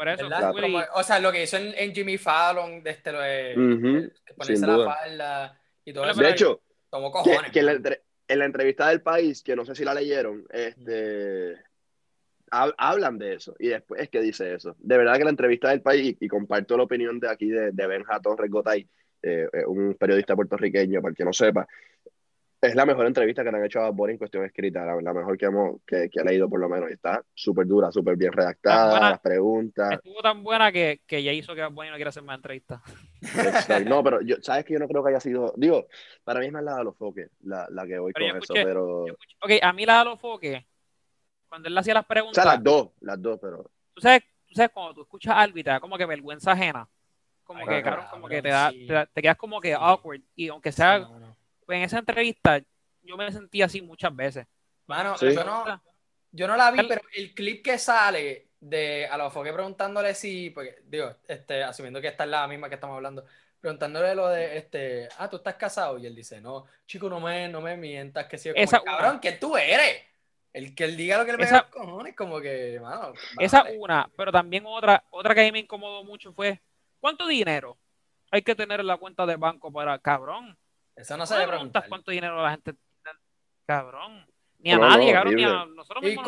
[0.00, 0.54] Por eso, ¿verdad?
[0.54, 3.52] Willy, Como- o sea, lo que hizo en, en Jimmy Fallon, de este, lo de,
[4.34, 6.22] ponerse sin la falda y todo eso.
[6.22, 7.52] de hecho, tomó cojones.
[7.52, 7.76] que en, la mano.
[7.84, 11.54] entre- en la entrevista del país, que no sé si la leyeron, este,
[12.50, 14.74] hablan de eso y después es que dice eso.
[14.78, 17.86] De verdad que la entrevista del país, y, comparto la opinión de aquí de, de
[17.86, 18.88] Benja Torres Gotay,
[19.22, 21.68] eh, eh, un periodista puertorriqueño, para el que no sepa,
[22.62, 25.38] es la mejor entrevista que le han hecho a Boris en cuestión escrita, la, mejor
[25.38, 26.90] que, hemos, que, que, ha leído por lo menos.
[26.90, 29.92] Está súper dura, súper bien redactada, las preguntas.
[29.92, 32.82] Estuvo tan buena que, que ya hizo que Boris no quiera hacer más entrevistas.
[33.86, 35.54] No, pero yo, sabes que yo no creo que haya sido.
[35.56, 35.86] Digo,
[36.22, 39.04] para mí es más la de los foques, la, la que voy con eso, pero.
[39.04, 40.62] ok, a mí la de los foques,
[41.48, 42.38] cuando él le hacía las preguntas.
[42.38, 43.70] O sea, las dos, las dos, pero.
[43.94, 46.86] Tú sabes, tú sabes cuando tú escuchas algo y te da como que vergüenza ajena.
[47.42, 48.70] Como que, claro, como que te, da,
[49.12, 50.20] te, quedas como que awkward.
[50.36, 51.29] Y aunque sea pues
[51.76, 52.60] en esa entrevista
[53.02, 54.46] yo me sentí así muchas veces.
[54.86, 55.82] Mano, yo, no,
[56.32, 60.50] yo no la vi, pero el clip que sale de a los foques preguntándole si,
[60.50, 63.24] porque, digo, este, asumiendo que esta es la misma que estamos hablando,
[63.60, 67.48] preguntándole lo de, este, ah, tú estás casado, y él dice, no, chico, no me,
[67.48, 70.04] no me mientas, que si esa, cabrón, que tú eres?
[70.52, 73.12] El que él diga lo que le pega los cojones, como que, mano.
[73.38, 76.60] Esa una, pero también otra, otra que a mí me incomodó mucho fue,
[76.98, 77.78] ¿cuánto dinero
[78.32, 80.58] hay que tener en la cuenta de banco para, cabrón?
[81.00, 81.84] Eso no se le preguntar.
[81.88, 82.74] cuánto dinero la gente
[83.66, 84.26] cabrón.
[84.58, 86.26] Ni a nadie, cabrón, ni a nosotros mismos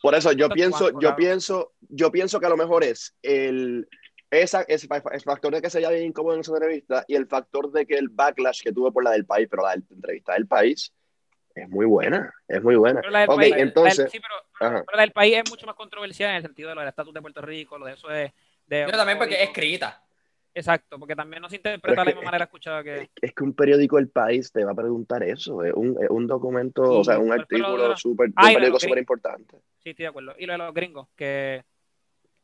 [0.00, 3.88] Por eso yo pienso, yo pienso, yo pienso que a lo mejor es el
[4.30, 7.70] esa, ese, el factor de que se bien incómodo en esa entrevista y el factor
[7.72, 10.92] de que el backlash que tuve por la del país, pero la entrevista del país
[11.54, 13.00] es muy buena, es muy buena.
[13.00, 14.20] Pero la del país, entonces, sí,
[14.58, 17.14] pero, la del país es mucho más controversial en el sentido de lo del estatus
[17.14, 18.32] de Puerto Rico, lo de eso de
[18.68, 20.02] pero también porque es escrita.
[20.56, 23.10] Exacto, porque también no se interpreta de la misma manera escuchada que...
[23.20, 26.82] Es que un periódico El País te va a preguntar eso, es un, un documento,
[26.82, 29.58] o sea, un artículo súper, un periódico súper importante.
[29.80, 30.34] Sí, estoy de acuerdo.
[30.38, 31.62] Y lo de los gringos, que,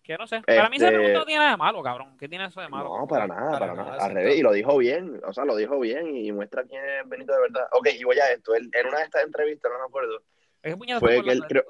[0.03, 2.19] que no sé, para mí ese pregunta no este tiene nada de malo, cabrón.
[2.19, 2.99] ¿Qué tiene eso de malo?
[2.99, 4.05] No, para nada, para, nada.
[4.05, 7.09] Al revés, y lo dijo bien, o sea, lo dijo bien y muestra quién es
[7.09, 7.67] Benito de verdad.
[7.73, 10.23] Ok, y voy a esto, en una de estas entrevistas, no me acuerdo,
[11.01, 11.65] fue que él creo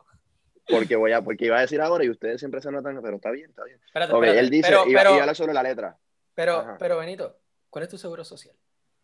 [0.68, 3.30] porque voy a, porque iba a decir ahora y ustedes siempre se notan, pero está
[3.30, 3.78] bien, está bien.
[3.84, 5.96] Espérate, okay, él dice, pero, iba, a hablar sobre la letra.
[6.34, 7.36] Pero, pero Benito,
[7.70, 8.54] ¿cuál es tu seguro social?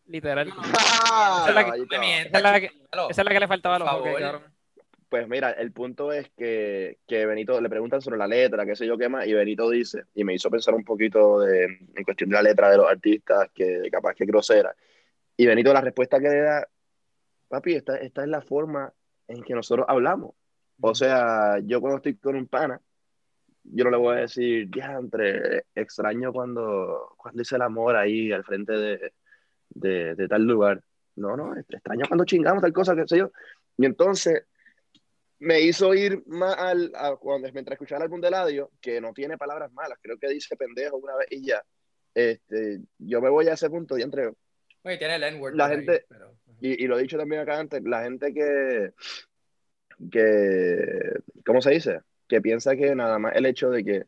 [0.06, 0.48] Literal.
[0.48, 2.38] esa, es la que, esa,
[3.10, 4.42] es la que, le faltaba a los ojos,
[5.08, 8.86] Pues mira, el punto es que, que, Benito le preguntan sobre la letra, qué sé
[8.86, 12.30] yo qué más, y Benito dice, y me hizo pensar un poquito de, en cuestión
[12.30, 14.74] de la letra de los artistas, que capaz que grosera.
[15.36, 16.66] Y Benito la respuesta que le da,
[17.48, 18.92] papi, esta, esta es la forma
[19.28, 20.34] en que nosotros hablamos.
[20.80, 22.80] O sea, yo cuando estoy con un pana,
[23.72, 28.44] yo no le voy a decir, entre extraño cuando, cuando hice el amor ahí al
[28.44, 29.12] frente de,
[29.70, 30.82] de, de, tal lugar.
[31.16, 33.30] No, no, extraño cuando chingamos tal cosa, qué sé yo.
[33.76, 34.44] Y entonces
[35.40, 39.12] me hizo ir más al, a, cuando, mientras escuchaba el álbum de Ladio, que no
[39.12, 41.62] tiene palabras malas, creo que dice pendejo una vez y ya.
[42.14, 44.32] Este, yo me voy a ese punto y entre...
[44.82, 45.54] Oye, tiene el N-word.
[45.54, 46.06] La gente,
[46.60, 48.92] y, y, lo he dicho también acá antes, la gente que,
[50.10, 51.12] que,
[51.44, 52.00] ¿cómo se dice?
[52.28, 54.04] Que piensa que nada más el hecho de que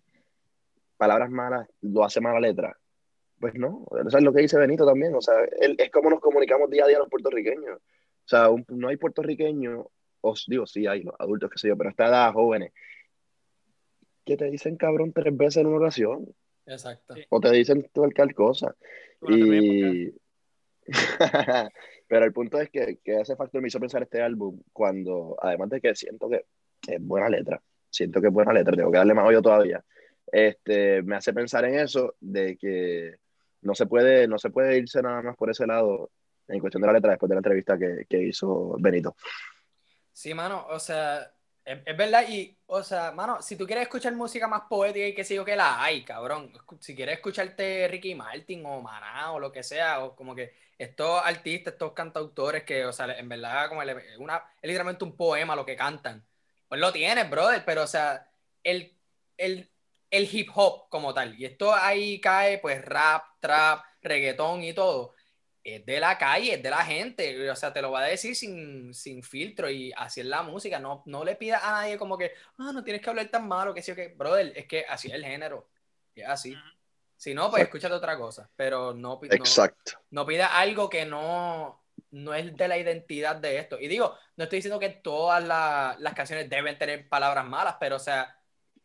[0.97, 2.77] palabras malas lo hace mala letra.
[3.39, 6.69] Pues no, eso es lo que dice Benito también, o sea, es como nos comunicamos
[6.69, 7.79] día a día los puertorriqueños.
[7.79, 9.87] O sea, no hay puertorriqueños,
[10.21, 12.73] os digo, sí hay los adultos, que sé yo, pero hasta edad, jóvenes,
[14.27, 16.27] que te dicen cabrón tres veces en una oración.
[16.67, 17.15] Exacto.
[17.31, 18.77] O te dicen cualquier cosa.
[19.23, 20.13] y...
[22.09, 25.71] pero el punto es que, que ese factor me hizo pensar este álbum cuando, además
[25.71, 26.45] de que siento que
[26.89, 29.85] es buena letra, siento que es buena letra, tengo que darle más hoyo todavía.
[30.31, 33.17] Este, me hace pensar en eso, de que
[33.63, 36.11] no se puede, no se puede irse nada más por ese lado
[36.49, 39.17] en cuestión de la letra después de la entrevista que, que hizo Benito.
[40.13, 41.33] Sí, mano, o sea,
[41.65, 45.25] es, verdad, y, o sea, mano, si tú quieres escuchar música más poética y que
[45.25, 49.63] sigo que la hay, cabrón, si quieres escucharte Ricky Martin o Maná o lo que
[49.63, 53.83] sea, o como que estos artistas, estos cantautores que, o sea, en verdad, como
[54.19, 56.25] una, es literalmente un poema lo que cantan.
[56.71, 58.31] Pues lo tienes, brother, pero o sea,
[58.63, 58.97] el,
[59.37, 59.69] el,
[60.13, 65.13] hip hop como tal, y esto ahí cae pues rap, trap, reggaetón y todo,
[65.65, 68.37] es de la calle, es de la gente, o sea, te lo va a decir
[68.37, 68.95] sin,
[69.25, 72.71] filtro y así es la música, no, no le pidas a nadie como que, ah,
[72.73, 75.15] no tienes que hablar tan malo, que sí o que, brother, es que así es
[75.15, 75.69] el género,
[76.15, 76.55] es así.
[77.17, 79.95] Si no, pues escúchate otra cosa, pero no, no, Exacto.
[80.11, 83.79] no pida algo que no, no es de la identidad de esto.
[83.79, 88.01] Y digo, no estoy diciendo que todas las canciones deben tener palabras malas, pero o
[88.01, 88.37] sea,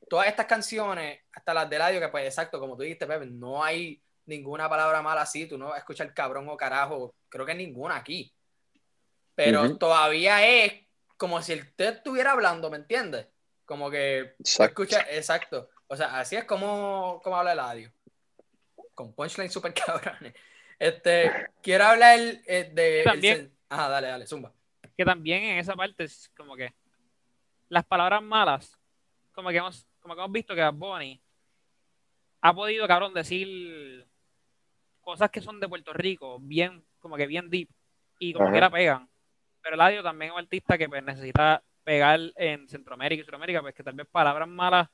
[0.10, 3.64] todas estas canciones, hasta las de radio, que pues exacto, como tú dijiste, Pepe, no
[3.64, 7.98] hay ninguna palabra mala así, tú no escuchas el cabrón o carajo, creo que ninguna
[7.98, 8.34] aquí.
[9.36, 10.74] Pero todavía es
[11.18, 13.28] como si usted estuviera hablando, ¿me entiendes?
[13.66, 15.70] Como que escucha, exacto.
[15.88, 17.92] O sea, así es como, como habla el audio.
[18.94, 20.34] Con punchline super cabrones.
[20.80, 23.02] Este, quiero hablar eh, de.
[23.04, 24.54] También, Ajá, dale, dale, zumba.
[24.98, 26.74] Que también en esa parte es como que
[27.70, 28.78] las palabras malas,
[29.34, 31.22] como que hemos, como que hemos visto que Bunny
[32.42, 34.08] ha podido, cabrón, decir
[35.02, 37.70] cosas que son de Puerto Rico, bien, como que bien deep,
[38.20, 38.54] y como Ajá.
[38.54, 39.10] que la pegan.
[39.62, 43.76] Pero Eladio también es un artista que pues, necesita pegar en Centroamérica y Sudamérica, pues
[43.76, 44.90] que tal vez palabras malas,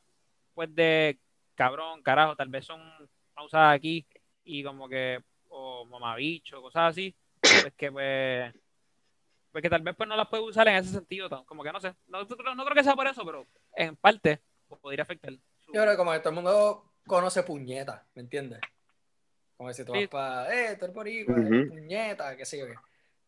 [0.53, 1.19] pues de
[1.55, 2.81] cabrón, carajo, tal vez son
[3.43, 4.05] usadas aquí
[4.43, 5.21] y como que,
[5.53, 8.53] o mamabicho, cosas así, pues que pues,
[9.51, 11.79] pues que tal vez pues no las puede usar en ese sentido, como que no
[11.79, 13.45] sé, no, no- no creo que sea por eso, pero
[13.75, 14.41] en parte
[14.81, 15.33] podría afectar.
[15.59, 18.59] su- Yo creo que como que todo el mundo conoce puñeta, ¿me entiendes?
[19.57, 19.99] Como que si tú Sí.
[19.99, 21.67] vas para, eh, tú eres boricua, Ujú.
[21.67, 22.73] puñeta, qué sé yo qué.
[22.75, 22.81] O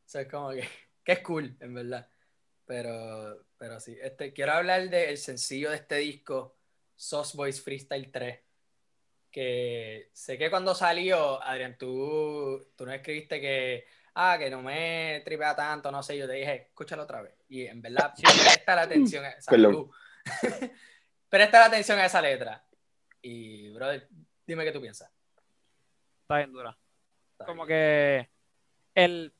[0.05, 0.61] sea, es como que,
[1.03, 2.09] que es cool, en verdad.
[2.65, 6.55] Pero, pero sí, este, quiero hablar del sencillo de este disco,
[6.95, 8.39] Sauce Boys Freestyle 3.
[9.33, 15.23] Que sé que cuando salió, Adrián, tú, tú no escribiste que, ah, que no me
[15.25, 17.33] tripea tanto, no sé, yo te dije, escúchalo otra vez.
[17.49, 18.21] Y en verdad, Sí.
[18.23, 19.89] presta la atención a esa Perdón.
[21.29, 22.63] Presta la atención a esa letra.
[23.23, 24.07] Y, brother,
[24.45, 25.11] dime qué tú piensas.
[26.21, 26.77] Está bien dura.
[27.31, 27.67] Está Como bien.
[27.69, 28.29] que
[28.93, 29.33] el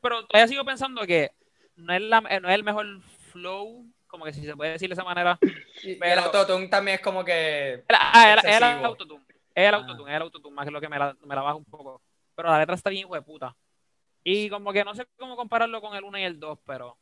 [0.00, 1.32] pero todavía sigo pensando que
[1.76, 2.86] no es, la, no es el mejor
[3.30, 5.38] flow, como que si se puede decir de esa manera.
[5.82, 7.72] Y, el autotune también es como que.
[7.74, 9.22] El- ah, el- el autotune.
[9.54, 9.78] Es el Ah.
[9.78, 12.00] autotune, es el autotune, más que lo que me la, me la baja un poco.
[12.34, 13.54] Pero la letra está bien, hijo de puta.
[14.24, 16.96] Y como que no sé cómo compararlo con el 1 y el 2, pero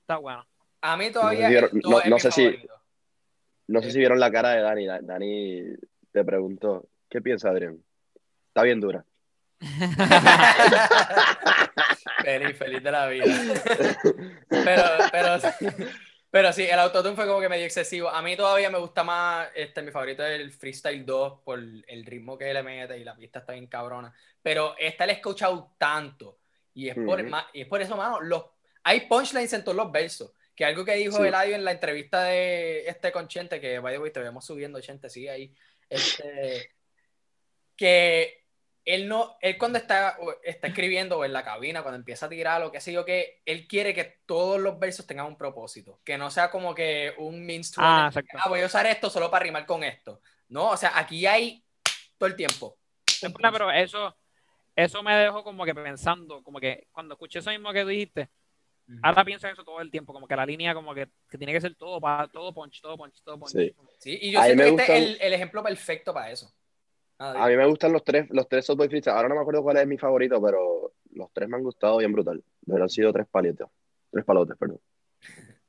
[0.00, 0.46] está bueno.
[0.82, 1.48] A mí todavía.
[1.48, 2.66] No sé si el vieron- dos no- es no mi sé si-.
[3.68, 4.86] No sé si vieron la cara de Dani.
[4.86, 5.62] Da- Dani
[6.12, 7.82] te preguntó, ¿qué piensa Adrián?
[8.48, 9.04] Está bien dura.
[12.22, 13.24] feliz, feliz de la vida.
[14.48, 15.38] pero, pero,
[16.36, 18.10] pero sí, el autotune fue como que medio excesivo.
[18.10, 22.04] A mí todavía me gusta más, este, mi favorito es el Freestyle 2 por el
[22.04, 24.12] ritmo que le mete y la pista está bien cabrona.
[24.42, 26.38] Pero esta la he escuchado tanto
[26.74, 28.44] y es por, ma- y es por eso, mano, los,
[28.82, 30.30] hay punchlines en todos los versos.
[30.54, 31.22] Que algo que dijo Sí.
[31.26, 35.30] Eladio en la entrevista de este con Chente, que way, te vemos subiendo, Chente, sigue
[35.30, 35.54] ahí.
[35.88, 36.70] Este,
[37.74, 38.45] que
[38.86, 42.62] él no, él cuando está, está escribiendo o en la cabina, cuando empieza a tirar
[42.62, 46.16] o qué sé yo, que él quiere que todos los versos tengan un propósito, que
[46.16, 49.42] no sea como que un means to Ah, ah, voy a usar esto solo para
[49.42, 50.20] rimar con esto.
[50.48, 51.64] No, o sea, aquí hay
[52.16, 52.78] todo el tiempo.
[53.42, 54.16] No, pero eso,
[54.76, 58.30] eso me dejó como que pensando, como que cuando escuché eso mismo que dijiste,
[58.88, 59.00] Ujú.
[59.02, 61.52] ahora pienso en eso todo el tiempo, como que la línea como que, que tiene
[61.52, 63.50] que ser todo para todo punch, todo punch, todo punch.
[63.50, 63.74] Sí.
[63.98, 66.54] Sí, y yo siento que este es el, el ejemplo perfecto para eso.
[67.18, 69.16] Nada, A mí me gustan los tres, los tres Softboy Freestyle.
[69.16, 72.12] Ahora no me acuerdo cuál es mi favorito, pero los tres me han gustado bien
[72.12, 72.42] brutal.
[72.66, 73.70] Pero han sido tres palitos.
[74.10, 74.80] Tres palotes, perdón.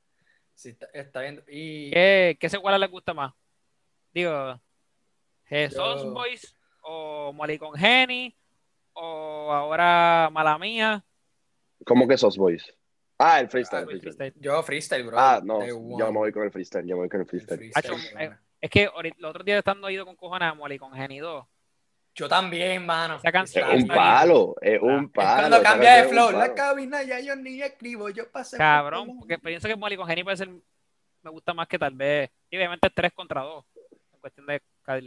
[0.54, 1.42] sí, está, está bien.
[1.48, 3.32] Y ¿Qué, qué secuela les gusta más?
[4.12, 4.60] Digo,
[5.44, 8.36] ¿Jesús Yo- Boys o Molly con Jenny
[8.92, 11.04] o ahora Mala Mía?
[11.86, 12.64] ¿Cómo que esos boys?
[13.18, 13.82] Ah, el freestyle.
[13.82, 14.16] Ah, freestyle.
[14.16, 14.42] Freestyle.
[14.42, 15.18] yo freestyle, bro.
[15.18, 15.80] Ah, no, yo
[16.12, 18.38] me voy con el freestyle, yo me voy con el El freestyle.
[18.60, 21.46] Es que ahorita- los otros días estando ido con cojones a Molly con 2.
[22.14, 23.16] Yo también, mano.
[23.16, 25.38] Esa canción Es un palo, es un Es palo.
[25.38, 28.56] cuando esa cambia de es flow, la cabina ya yo ni escribo, yo pasé.
[28.56, 32.28] Cabrón, porque pienso que Molly con Jenny puede ser, me gusta más que tal vez,
[32.50, 33.64] y obviamente es 3 contra 2,
[34.12, 34.60] en cuestión de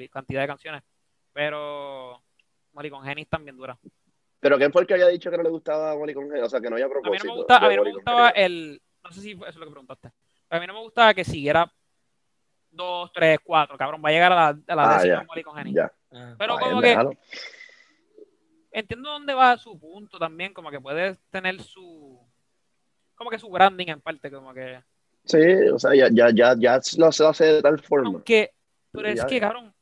[0.10, 0.84] cantidad de canciones,
[1.34, 2.24] pero
[2.72, 3.78] Molly con Jenny están bien duras.
[4.40, 6.42] Pero ¿quién fue el que había dicho que no le gustaba Molly con G?
[6.42, 7.26] O sea, que no había A mí propósito.
[7.28, 9.66] no me, gusta, a mí no me gustaba el, no sé si fue eso lo
[9.66, 10.12] que preguntaste,
[10.50, 11.70] a mí no me gustaba que siguiera
[12.72, 15.24] 2, 3, 4, cabrón, va a llegar a la, a la Ah, décima ya.
[15.28, 15.74] Molly con Jenny.
[15.74, 16.36] Ya, Ah.
[16.38, 17.18] Pero Está como que
[18.72, 22.20] entiendo dónde va su punto también, como que puede tener su,
[23.16, 24.82] como que su branding en parte, como que
[25.24, 25.38] Sí,
[25.74, 28.08] o sea, ya, ya, ya, ya lo se hace de tal forma.
[28.08, 28.52] Aunque,
[28.92, 29.42] pero es Ya, que, ya.
[29.42, 29.74] cabrón,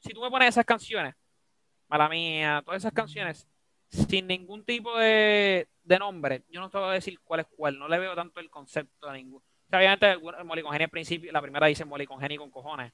[0.00, 1.14] si tú me pones esas canciones,
[1.88, 3.46] mala mía, todas esas canciones,
[3.88, 7.78] sin ningún tipo de, de nombre, yo no te voy a decir cuál es cuál,
[7.78, 9.44] no le veo tanto el concepto a ninguno.
[9.72, 12.92] Obviamente, Molly con al principio, la primera dice Molly con cojones.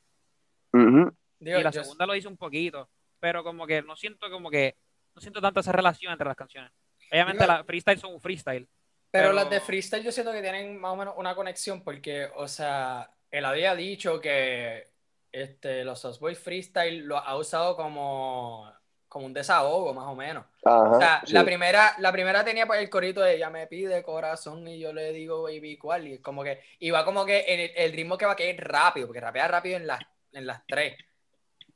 [0.72, 2.88] Digo, y la segunda lo dice un poquito,
[3.20, 4.76] pero como que no siento como que,
[5.14, 6.70] no siento tanta esa relación entre las canciones.
[7.10, 8.68] Obviamente, Digo- las freestyle son un freestyle.
[9.10, 12.28] Pero, Pero- las de freestyle yo siento que tienen más o menos una conexión porque,
[12.34, 14.88] o sea, él había dicho que
[15.32, 18.72] este, los Boys Freestyle lo ha usado como,
[19.16, 20.44] como un desahogo, más o menos.
[20.62, 21.32] Ajá, O sea, sí.
[21.32, 24.92] la, primera, la primera tenía pues, el corito de ella me pide corazón y yo
[24.92, 26.06] le digo baby cuál.
[26.06, 29.06] Y como que iba como que en el, el ritmo que va que es rápido,
[29.06, 30.00] porque rapea rápido en las,
[30.32, 30.98] en las tres.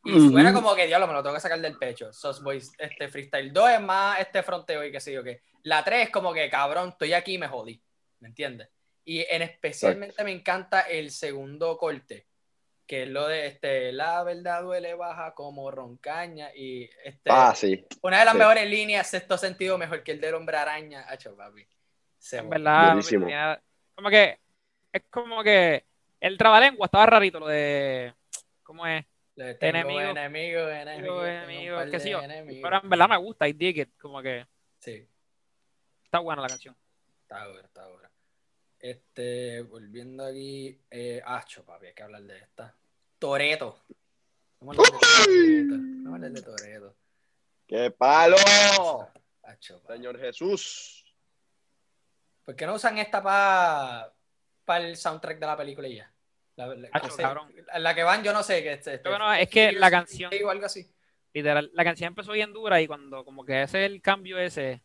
[0.04, 0.32] Y Ujú.
[0.32, 2.12] suena como que, diablo, me lo tengo que sacar del pecho.
[2.12, 5.40] Sauce Boys, este freestyle 2 es más este fronteo y qué sé yo qué.
[5.62, 7.82] La 3 es como que, cabrón, estoy aquí y me jodí.
[8.18, 8.68] ¿Me entiendes?
[9.02, 12.26] Y en especialmente me encanta el segundo corte,
[12.90, 16.50] que es lo de este, la verdad duele baja como roncaña.
[16.56, 17.86] Y este, Ah, sí.
[18.02, 18.38] una de las Sí.
[18.40, 21.04] mejores líneas, sexto sentido, mejor que el del hombre araña.
[21.08, 21.64] Hacho, papi.
[22.18, 23.62] Se verdad, tenía-
[23.94, 24.40] como que
[24.92, 25.84] es como que
[26.18, 28.12] El trabalengua estaba rarito, lo de.
[28.64, 29.06] ¿Cómo es?
[29.36, 30.00] Tengo Enemigo.
[30.00, 32.20] enemigo, enemigo, Enemigo, de yo.
[32.22, 32.60] enemigos.
[32.62, 33.90] Pero en verdad me gusta, I dig it.
[34.00, 34.44] Como que
[34.80, 35.06] Sí,
[36.04, 36.76] está buena la canción.
[37.22, 38.10] está buena, está buena.
[38.80, 42.74] Este, volviendo aquí, eh, Acho, papi, hay que hablar de esta.
[43.20, 43.84] Toreto.
[44.60, 45.74] Vamos a hablar de Toreto.
[45.78, 46.96] Vamos a hablar de Toreto.
[47.68, 48.36] ¡Qué palo!
[49.44, 49.80] Acho.
[49.86, 51.04] Señor Jesús.
[52.44, 56.12] ¿Por qué no usan esta para el soundtrack de la película y ya?
[56.56, 57.54] La, Acho, cabrón.
[57.78, 58.62] la que van, yo no sé.
[58.62, 59.10] Que este, este-
[59.40, 60.92] es que la canción, o algo así.
[61.32, 64.82] literal, la canción empezó bien dura y cuando como que ese es el cambio ese,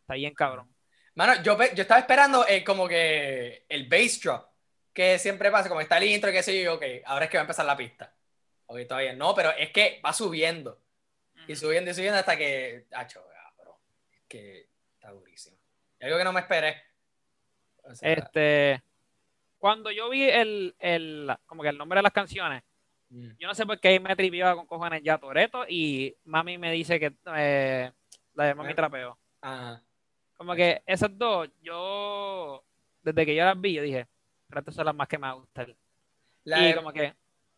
[0.00, 0.74] está bien cabrón.
[1.14, 4.46] Mano, yo, yo estaba esperando eh, como que el bass drop,
[4.96, 7.42] que siempre pasa, como está el intro, que sé yo, ok, ahora es que va
[7.42, 8.14] a empezar la pista.
[8.64, 10.80] Ok, todavía no, pero es que va subiendo,
[11.46, 13.22] y subiendo y subiendo hasta que, acho,
[13.54, 13.76] cabrón,
[14.10, 15.58] es que está durísimo.
[16.00, 16.82] Y algo que no me esperé.
[17.82, 18.82] O sea, Este,
[19.58, 22.62] cuando yo vi el, el, como que el nombre de las canciones,
[23.10, 26.56] mm, yo no sé por qué ahí me tripiaba con cojones ya Toreto y mami
[26.56, 27.92] me dice que eh,
[28.32, 28.76] la de mami Bueno.
[28.76, 29.18] trapeo.
[29.42, 29.82] ajá.
[30.38, 32.64] Como que esas dos, yo,
[33.02, 34.06] desde que yo las vi, yo dije,
[34.54, 35.74] estas son las más que me gustan.
[36.44, 37.12] La, y de, como que,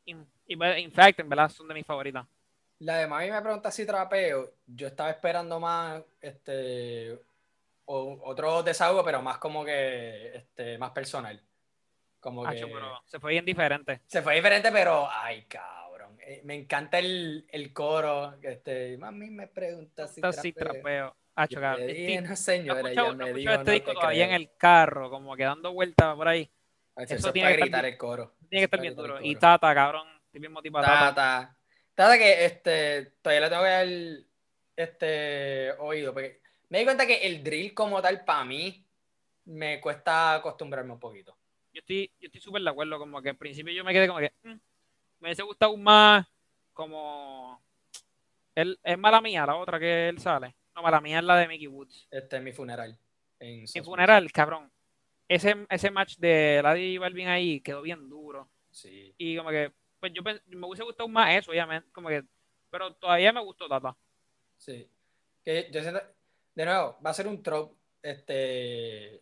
[0.07, 2.27] in, in fact, en verdad, son de mis favoritas.
[2.81, 7.19] la de mami me pregunta si trapeo, yo estaba esperando más, este,
[7.85, 11.41] o- otro desahogo, pero más como que, este, más personal.
[12.21, 12.67] Como que...
[12.67, 14.01] Pero se fue bien diferente.
[14.07, 16.17] Se fue diferente, pero ay, cabrón.
[16.21, 18.35] Eh, me encanta el, el coro.
[18.43, 20.83] Este, mami me pregunta si Estas sí trapeo.
[20.83, 21.17] trapeo.
[21.37, 21.87] Hacho, Yo cabrón.
[21.87, 22.83] dije, no, señora, he
[23.15, 24.41] me dijo, este no disco todavía en creo.
[24.41, 26.51] el carro, como que dando vueltas por ahí.
[26.99, 28.35] Eso Eso, es tiene para que gritar bien- el coro.
[28.49, 29.21] Tiene que estar es bien duro.
[29.23, 29.37] Y.
[29.37, 30.09] Tata, cabrón.
[30.27, 30.85] Estoy bien motivado.
[30.87, 31.15] Tata.
[31.15, 31.57] Tata.
[31.95, 33.89] Tata que este, todavía le tengo que dar
[34.77, 36.13] este oído.
[36.13, 38.85] Porque me di cuenta que el drill como tal, para mí,
[39.45, 41.37] me cuesta acostumbrarme un poquito.
[41.73, 42.99] Yo estoy yo estoy súper de acuerdo.
[42.99, 46.27] Como que al principio yo me quedé como que mm, me hubiese gustado más
[46.73, 47.63] como.
[48.55, 50.55] Él, es mala mía, la otra que él sale.
[50.75, 52.09] No, mala mía es la de Mickey Woods.
[52.11, 52.99] Este, mi funeral.
[53.39, 54.71] En Mi funeral, cabrón.
[55.29, 58.49] Ese, ese match de Lady y Balvin ahí quedó bien duro.
[58.71, 59.15] Sí.
[59.19, 61.89] Y como que, pues yo me hubiese gustado más eso, obviamente.
[61.93, 62.25] Como que,
[62.71, 63.95] pero todavía me gustó Tata.
[64.57, 64.89] Sí.
[65.45, 66.01] Que yo siento,
[66.55, 67.77] de nuevo, va a ser un trope.
[68.01, 69.21] Este,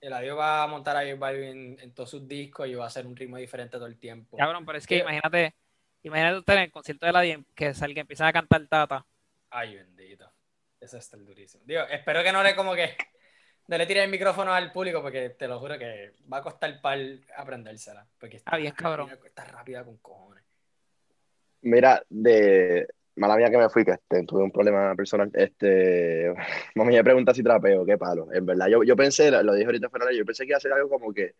[0.00, 2.90] el adiós va a montar a J Balvin en todos sus discos y va a
[2.90, 4.36] ser un ritmo diferente todo el tiempo.
[4.36, 5.54] Cabrón, pero es que imagínate,
[6.02, 9.04] imagínate usted en el concierto de Lady que salga empiezan a cantar Tata.
[9.50, 10.30] Ay, bendito.
[10.80, 11.64] Eso está durísimo.
[11.66, 12.96] Digo, espero que no le como que
[13.66, 16.80] no le tire el micrófono al público porque te lo juro que va a costar
[16.80, 18.06] pal aprendérsela.
[18.18, 19.08] Porque está Ah, bien, cabrón.
[19.08, 20.44] rápida- Está rápida con cojones.
[21.62, 22.86] Mira, de
[23.16, 25.30] mala mía que me fui, que este, tuve un problema personal.
[25.32, 26.34] Este,
[26.74, 28.30] mami me pregunta si trapeo, qué palo.
[28.32, 30.72] En verdad, yo, yo pensé, lo, dije ahorita fuera, yo pensé que iba a ser
[30.72, 31.34] algo como que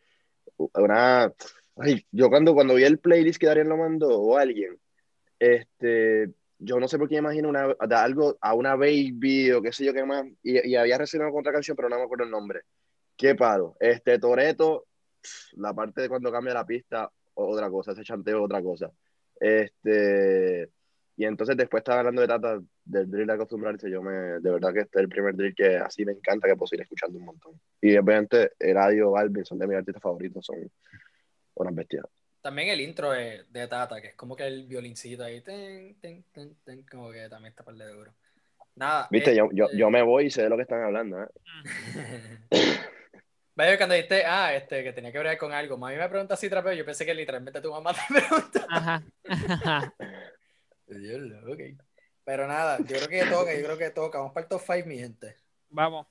[0.75, 1.33] una.
[1.77, 4.79] Ay, yo cuando, cuando vi el playlist que Darien lo mandó o alguien,
[5.41, 9.85] este, yo no sé por qué imagino una, algo a una baby o qué sé
[9.85, 12.63] yo qué más, y, y había con otra canción, pero no me acuerdo el nombre.
[13.17, 13.77] Qué palo.
[13.79, 14.87] Este, Toreto,
[15.53, 18.91] la parte de cuando cambia la pista, otra cosa, ese chanteo, otra cosa.
[19.39, 20.69] Este,
[21.17, 24.73] y entonces después estaba hablando de Tata, del drill de acostumbrarse, yo me, de verdad
[24.73, 27.25] que este es el primer drill que así me encanta, que puedo seguir escuchando un
[27.27, 27.61] montón.
[27.81, 30.57] Y obviamente Eladio, Balvin son de mis artistas favoritos, son
[31.55, 32.05] unas bestias.
[32.45, 36.23] También el intro de, de Tata, que es como que el violincito ahí, ten, ten,
[36.31, 38.13] ten, ten, como que también está par de duro.
[38.75, 39.09] Nada.
[39.11, 41.27] Viste, yo, yo, este- yo me voy y sé de lo que están hablando, ¿eh?
[43.57, 46.51] Vaya, cuando dijiste, ah, este, que tenía que ver con algo, mami me pregunta si
[46.51, 48.67] trapeo, yo pensé que literalmente tu mamá te pregunta.
[48.69, 49.03] Ajá.
[50.87, 51.61] Dios, ok.
[52.25, 54.19] Pero nada, yo creo que toca, yo creo que toca.
[54.19, 55.37] Vamos para el top 5, mi gente.
[55.71, 56.07] Vamos.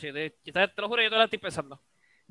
[0.00, 1.80] Yo te, te- te lo juro, yo te la estoy pensando.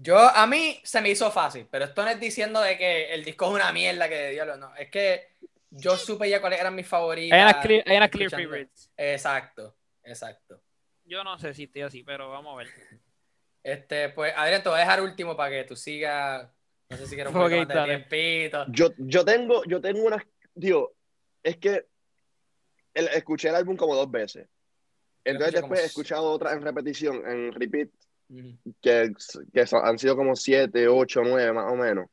[0.01, 3.23] Yo, a mí se me hizo fácil, pero esto no es diciendo de que el
[3.23, 4.75] disco es una mierda, que diablo, no.
[4.75, 5.27] Es que
[5.69, 7.37] yo supe ya cuáles eran mis favoritas.
[7.37, 8.91] Hay unas clear, hay favorites.
[8.97, 10.59] Exacto, exacto.
[11.05, 12.67] Yo no sé si estoy así, pero vamos a ver.
[13.63, 16.49] Este, pues, Adrián, te voy a dejar último para que tú sigas.
[16.89, 17.97] No sé si quieres un poquito más de dale.
[17.97, 18.65] tiempito.
[18.69, 20.23] Yo, yo tengo, yo tengo unas,
[20.55, 20.93] digo,
[21.43, 21.85] es que
[22.95, 24.47] el- escuché el álbum como dos veces.
[25.23, 27.89] Entonces como después he escuchado otras en repetición, en repeat,
[28.81, 29.11] Que,
[29.53, 32.07] que son- han sido como siete, ocho, nueve más o menos.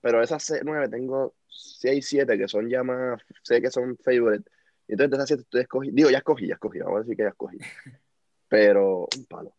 [0.00, 4.50] Pero esas nueve tengo seis, siete que son ya más, sé que son favorite.
[4.86, 7.16] Y entonces de esas siete estoy escogí, digo, ya escogí, ya escogí, vamos a decir
[7.16, 7.58] que ya escogí.
[8.48, 9.56] Pero un palo.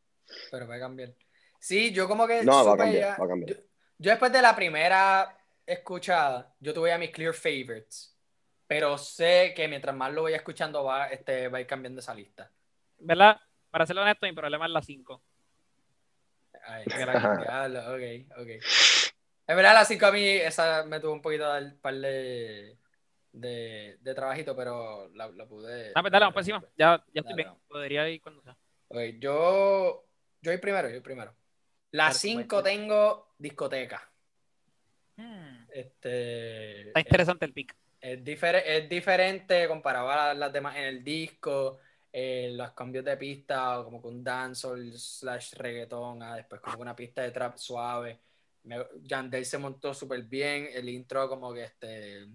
[0.52, 1.14] Pero va a cambiar.
[1.60, 2.43] Sí, yo como que.
[2.43, 3.52] No, va a cambiar, ya- va a cambiar.
[3.58, 3.64] Yo,
[3.98, 5.36] yo después de la primera
[5.66, 8.12] escuchada, yo tuve a mis clear favorites.
[8.68, 12.16] Pero sé que mientras más lo voy escuchando, va, este, va a ir cambiando esa
[12.16, 12.52] lista.
[13.00, 13.38] ¿Verdad?
[13.70, 15.22] Para ser honesto, mi problema es la 5.
[16.68, 16.86] Ay,
[17.39, 18.47] diablo, ok, ok.
[19.47, 22.78] Es verdad, la 5 a mí, esa me tuvo un poquito de par de,
[23.32, 25.91] de, de trabajito, pero la, la pude.
[25.93, 26.63] Ah, pues dale, vamos por encima.
[26.78, 27.47] Ya, ya estoy Dale, bien.
[27.49, 27.61] vamos.
[27.68, 28.57] Podría ir cuando sea.
[28.88, 30.05] Ok, yo,
[30.41, 31.36] yo voy primero, yo voy primero.
[31.91, 32.63] La Dale, 5 pues.
[32.63, 34.11] tengo discoteca.
[35.18, 37.76] Hmm, Este, Está interesante el pick.
[38.01, 41.80] Es, difer- es diferente comparado a las demás en el disco,
[42.18, 47.22] eh, los cambios de pista, como con dancehall slash reggaetón, ah, después como una pista
[47.24, 48.22] de trap suave.
[48.63, 52.26] Me- Yandel se montó súper bien, el intro como que este,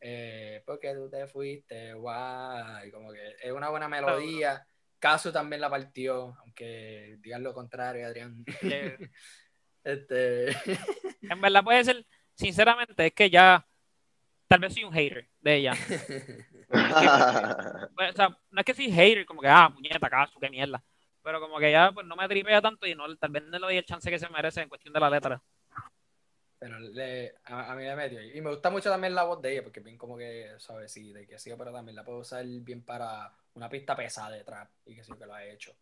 [0.00, 4.66] eh, porque tú te fuiste, guay, como que es una buena melodía.
[4.98, 8.42] Caso también la partió, aunque digan lo contrario, Adrián.
[9.84, 10.50] Este,
[11.22, 13.66] En verdad puede ser, sinceramente, es que ya
[14.46, 15.72] tal vez soy un hater de ella.
[17.96, 20.82] Pues, o sea, no es que soy hater, como que, ah, puñeta, caso, qué mierda.
[21.22, 23.58] Pero como que ya pues no me tripea tanto y no, tal vez no le
[23.58, 25.42] doy el chance que se merece en cuestión de la letra.
[26.58, 28.22] Pero le- a, a mí me metió.
[28.22, 31.20] Y me gusta mucho también la voz de ella, porque es bien como que suavecita
[31.20, 34.70] y que sí, pero también la puedo usar bien para una pista pesada de trap
[34.86, 35.74] y que sí que lo ha hecho.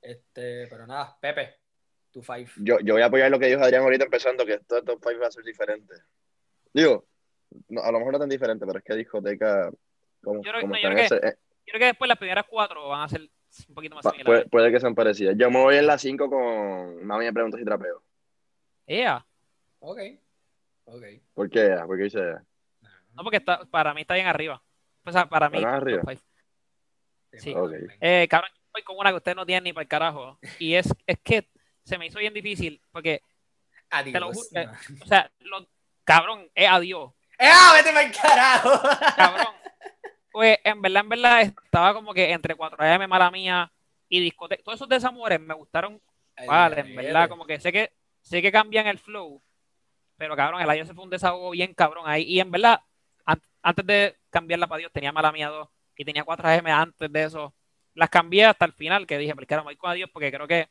[0.00, 1.56] Este, pero nada, Pepe,
[2.10, 2.48] tu five.
[2.56, 5.00] Yo, yo voy a apoyar lo que dijo Adrián ahorita empezando, que esto de top
[5.04, 5.94] 5 va a ser diferente.
[6.72, 7.06] Digo,
[7.68, 9.70] no, a lo mejor no tan diferente, pero es que discoteca,
[10.22, 12.18] como, Yo creo- como no, yo están creo ese- eh, Yo creo que después las
[12.18, 13.20] primeras cuatro van a ser
[13.68, 14.24] un poquito más similares.
[14.26, 15.34] puede, puede que sean parecidas.
[15.38, 18.02] Yo me voy en la 5 con Mami me pregunta si trapeo.
[18.86, 19.24] Ea.
[19.80, 19.98] Ok.
[20.86, 21.02] Ok.
[21.34, 21.66] ¿Por qué?
[21.66, 21.86] ella?
[21.86, 22.42] ¿Por qué dice ella?
[23.14, 24.62] No, porque está, para mí está bien arriba.
[25.04, 25.58] O sea, para mí.
[25.58, 26.02] ¿Está más arriba?
[27.34, 27.54] Sí.
[28.00, 30.38] Eh, cabrón, yo voy con una que ustedes no tienen ni para el carajo.
[30.58, 31.48] Y es, es que
[31.84, 33.20] se me hizo bien difícil porque,
[33.90, 34.12] Adiós.
[34.12, 34.68] te lo ju- eh,
[35.02, 35.66] o sea, lo,
[36.04, 37.12] cabrón, es adiós.
[37.38, 38.70] ¡Eh, vete para el carajo!
[39.16, 39.46] Cabrón.
[40.32, 43.72] Pues en verdad, en verdad, estaba como que entre 4AM, mala mía
[44.08, 44.62] y discoteca.
[44.62, 46.00] Todos esos desamores me gustaron.
[46.46, 49.42] Vale, en verdad, como que sé que sé que cambian el flow,
[50.16, 52.22] pero cabrón, el año se fue un desahogo bien cabrón ahí.
[52.24, 52.80] Y en verdad,
[53.24, 57.24] an- antes de cambiarla para Dios, tenía mala mía 2 y tenía 4AM antes de
[57.24, 57.54] eso.
[57.94, 60.68] Las cambié hasta el final, que dije, me voy con Adiós porque creo que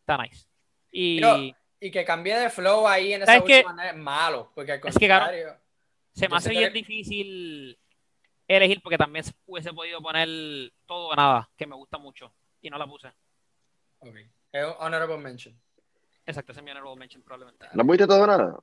[0.00, 0.46] está nice.
[0.92, 1.38] Y Pero-
[1.82, 4.98] Y que cambié de flow ahí en esa última manera es malo, porque al Es
[4.98, 5.60] que, cabrón, contrario...
[6.12, 7.78] se me hace bien que- difícil
[8.56, 10.28] elegir porque también se- hubiese podido poner
[10.86, 12.32] todo o nada, que me gusta mucho.
[12.60, 13.08] Y no la puse.
[14.00, 14.16] Ok.
[14.78, 15.58] Honorable mention.
[16.26, 17.66] Exacto, ese es mi honorable mention probablemente.
[17.74, 18.58] ¿No pudiste todo o nada?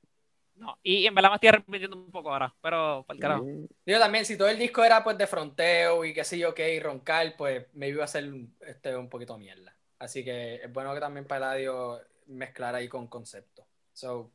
[0.56, 3.44] No, y en verdad me estoy arrepintiendo un poco ahora, pero para el carajo.
[3.44, 6.54] Mm, Digo también, si todo el disco era pues de fronteo y qué sé yo
[6.56, 8.32] qué, y roncar, pues me iba a ser
[8.62, 9.76] este, un poquito mierda.
[10.00, 13.68] Así que es bueno que también para Eladio mezclar ahí con concepto.
[13.94, 14.32] So,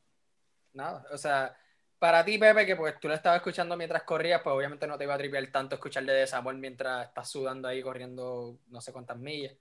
[0.75, 1.57] nada, o sea,
[2.03, 5.05] para ti, Pepe, que pues tú lo estabas escuchando mientras corrías, pues obviamente no te
[5.05, 9.17] iba a tripear tanto escuchar de desamor mientras estás sudando ahí corriendo no sé cuántas
[9.19, 9.55] millas.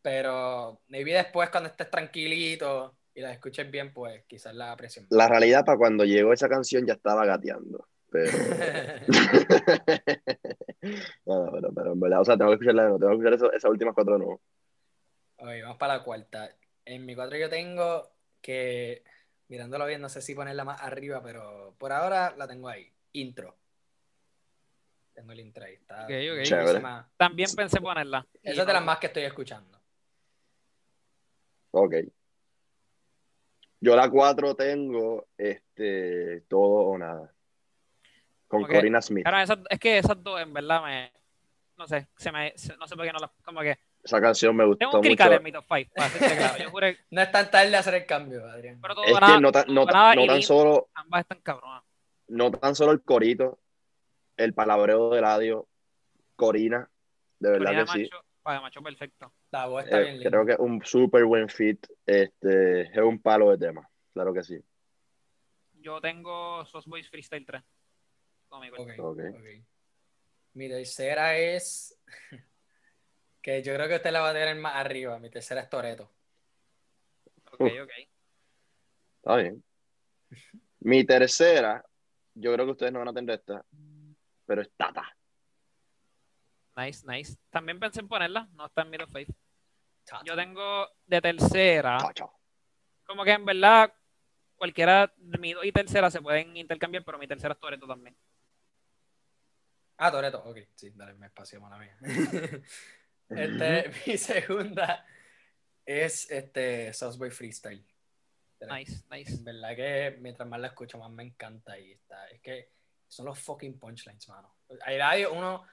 [0.00, 5.06] Pero maybe después cuando estés tranquilito y la escuches bien, pues quizás la aprecies.
[5.10, 7.88] La realidad, para cuando llegó esa canción ya estaba gateando.
[8.12, 8.30] Pero.
[11.26, 13.34] no, no, pero, pero en verdad, o sea, tengo que escucharla nuevo, tengo que escuchar
[13.34, 14.40] eso- esas últimas cuatro nuevo.
[15.38, 16.54] Ok, vamos para la cuarta.
[16.84, 18.08] En mi cuatro yo tengo
[18.40, 19.02] que,
[19.52, 22.90] mirándolo bien, no sé si ponerla más arriba, pero por ahora la tengo ahí.
[23.12, 23.54] Intro.
[25.12, 25.74] Tengo el intro ahí.
[25.74, 26.42] Está Ok, ok.
[26.42, 26.62] Chévere.
[26.62, 27.10] buenísima.
[27.18, 28.26] También pensé ponerla.
[28.42, 29.78] Esa es de las más que estoy escuchando.
[31.72, 31.94] Ok.
[33.80, 37.30] Yo la cuatro tengo este, todo o nada.
[38.48, 38.70] Con Ok.
[38.72, 39.26] Corina Smith.
[39.26, 41.12] Esas- es que esas dos, en verdad, me.
[41.76, 43.30] No sé, se me, no sé por qué no las.
[43.44, 43.78] Como que.
[44.02, 45.08] Esa canción me gustó Tengo un mucho.
[45.08, 46.64] crical en mi top 5, para hacerte claro.
[46.64, 48.78] Yo juré, No es tan tarde hacer el cambio, Adrián.
[48.82, 49.84] pero todo Es nada, que no tan, no,
[50.26, 51.84] no solo, ambas están cabronas.
[52.28, 53.60] no tan solo el corito,
[54.36, 55.68] el palabreo de radio,
[56.34, 56.90] Corina,
[57.38, 57.98] de verdad Corina que sí.
[58.10, 59.32] macho, para macho perfecto.
[59.52, 60.30] La voz está Eh, bien linda.
[60.30, 61.86] creo que es un súper buen fit.
[62.04, 64.58] Este, es un palo de tema, claro que sí.
[65.74, 67.62] Yo tengo Sos Boys Freestyle 3.
[68.48, 69.10] Como mi Ok, cuarto.
[69.10, 69.18] Ok.
[69.32, 69.46] ok.
[70.54, 71.96] Mi tercera es.
[73.42, 75.18] Que yo creo que usted la va a tener más arriba.
[75.18, 76.10] Mi tercera es Toreto.
[77.52, 77.90] Ok, ok.
[79.16, 79.62] Está bien.
[80.80, 81.84] Mi tercera,
[82.34, 83.64] yo creo que ustedes no van a tener esta,
[84.46, 85.14] pero es Tata.
[86.76, 87.36] Nice, nice.
[87.50, 89.32] También pensé en ponerla, no está en mi top 5.
[90.24, 91.98] Yo tengo de tercera,
[93.04, 93.92] como que en verdad
[94.56, 98.16] cualquiera de mi dos y tercera se pueden intercambiar, pero mi tercera es Toreto también.
[99.98, 101.96] Ah, Toreto, ok, sí, dale, me espacio, mala mía.
[103.36, 105.06] este, mi segunda
[105.84, 107.84] es este Boy Freestyle.
[108.60, 109.32] Nice, nice.
[109.34, 112.28] En verdad que mientras más la escucho, más me encanta y está.
[112.28, 112.70] Es que
[113.08, 114.54] son los fucking punchlines, mano.
[114.84, 115.66] Hay radio, uno,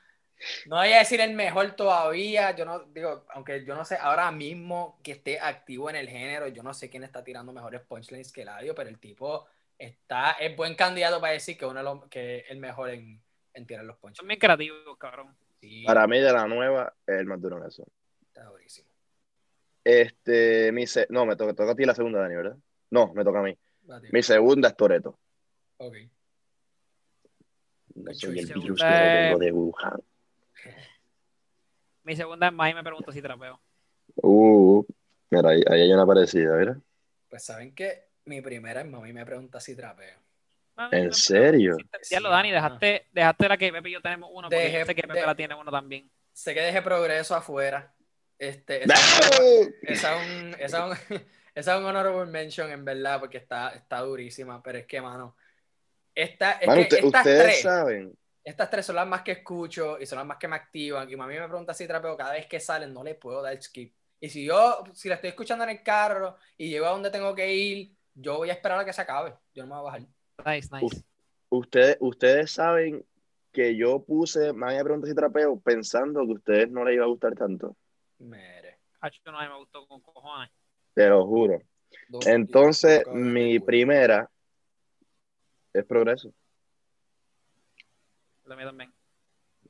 [0.66, 4.32] no voy a decir el mejor todavía, yo no digo, aunque yo no sé ahora
[4.32, 8.32] mismo que esté activo en el género, yo no sé quién está tirando mejores punchlines
[8.32, 9.48] que Eladio, pero el tipo
[9.78, 13.22] está, es buen candidato para decir que uno de los- que es el mejor en,
[13.54, 14.18] en tirar los ponchos.
[14.18, 15.36] Son bien creativos, cabrón.
[15.62, 17.86] Sí, Para mí, de la nueva, es el más duro en eso.
[18.28, 18.88] está durísimo.
[19.84, 22.58] Este, mi se- no, me toca, toca a ti la segunda, Dani, ¿verdad?
[22.92, 23.58] No, me toca a mí.
[24.12, 25.20] Mi segunda es Toreto.
[25.78, 25.96] Ok.
[27.96, 30.00] No soy el virus que vengo de Wuhan.
[32.04, 33.60] Mi segunda es más y me pregunto si trapeo.
[34.16, 34.84] Uh,
[35.30, 36.78] mira, ahí, ahí hay una parecida, ¿verdad?
[37.30, 40.18] Pues saben que mi primera es mami me pregunta si trapeo.
[40.92, 41.78] ¿En serio?
[42.02, 44.80] Sí, Ya lo, Dani, dejaste, dejaste la que Pepe y yo tenemos uno, porque Dejé-
[44.80, 46.10] yo sé que Pepe de- la tiene uno también.
[46.34, 47.94] Sé que dejé progreso afuera.
[48.38, 48.94] Este, esa,
[49.84, 51.18] esa es un, esa es un,
[51.56, 54.62] esa es un honorable mention, en verdad, porque está, está durísima.
[54.64, 55.36] Pero es que, mano,
[56.16, 58.14] esta, es Mano, que usted- estas ustedes tres, saben.
[58.44, 61.10] estas tres son las más que escucho y son las más que me activan.
[61.10, 63.94] Y mami me pregunta si trapeo cada vez que salen, no le puedo dar skip.
[64.22, 67.34] Y si yo, si la estoy escuchando en el carro y llego a donde tengo
[67.34, 69.34] que ir, yo voy a esperar a que se acabe.
[69.54, 70.02] Yo no me voy a bajar.
[70.46, 71.04] Nice, nice.
[71.50, 73.06] Ustedes, ustedes saben
[73.52, 77.06] que yo puse, me había preguntado si trapeo pensando que a ustedes no les iba
[77.06, 77.76] a gustar tanto.
[78.20, 78.80] Mere.
[79.02, 80.52] Hacho, no, me gustó con cojones.
[80.94, 81.60] Te lo juro.
[82.26, 84.30] Entonces, mi primera
[85.74, 86.32] es progreso.
[88.46, 88.94] La mía también.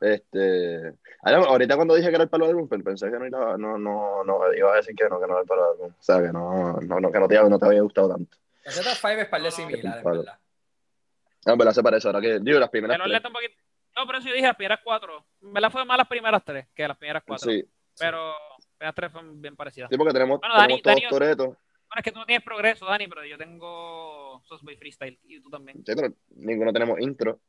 [0.01, 0.93] Este,
[1.23, 3.57] ah, ahorita cuando dije que era el palo de álbum, pero pensé que no iba,
[3.57, 5.91] no, no, no, iba a decir que no, que no era el palo de álbum.
[5.91, 8.37] O sea, que no, no, no, que no te, no te había gustado tanto.
[8.63, 10.19] Ese top 5 es par de No, no, similar, en palo.
[10.19, 10.39] verdad.
[11.45, 13.13] No, en verdad se parece, ahora que, digo, las primeras Pero tres.
[13.13, 13.55] lento un poquito.
[13.95, 15.25] No, pero eso yo dije las primeras cuatro.
[15.41, 17.49] En verdad fue más las primeras tres que las primeras cuatro.
[17.51, 17.63] Sí,
[17.97, 19.89] Pero las primeras tres fueron bien parecidas.
[19.89, 21.37] sí, porque tenemos, Bueno, Dani- tenemos todos Dani-.
[21.89, 25.49] Bueno, es que tú no tienes progreso, Dani, pero yo tengo Sosboy Freestyle y tú
[25.49, 25.77] también.
[25.85, 27.39] Sí, pero ninguno tenemos intro.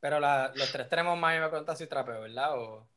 [0.00, 2.58] Pero la- los tres tenemos más y me preguntan si trapeo, ¿verdad?
[2.58, 2.88] O...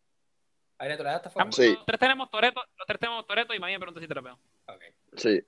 [0.79, 1.41] Aire, ¿tú fuego?
[1.41, 1.73] Ambos- Sí.
[1.73, 4.39] Los tres tenemos Toreto, los tres tenemos Toreto y mami me pregunta si trapeo.
[4.67, 4.83] Ok.
[5.15, 5.41] Sí.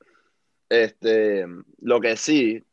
[0.68, 1.46] Este,
[1.82, 2.64] lo que sí,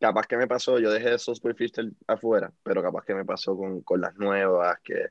[0.00, 3.82] capaz que me pasó, yo dejé esos Freestyle afuera, pero capaz que me pasó con,
[3.82, 5.08] con las nuevas, que,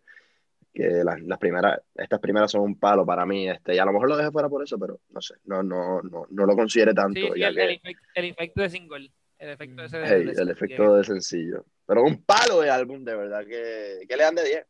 [0.73, 3.93] que las, las primeras, estas primeras son un palo para mí, este, y a lo
[3.93, 6.93] mejor lo dejé fuera por eso, pero no sé, no, no, no, no lo considere
[6.93, 9.11] tanto, Sí, sí, ya el, que, el, efect- el efecto de single.
[9.39, 11.65] El efecto ese de, hey, de el single, efecto de sencillo.
[11.85, 14.65] Pero un palo de álbum, de verdad, que, que le dan de 10.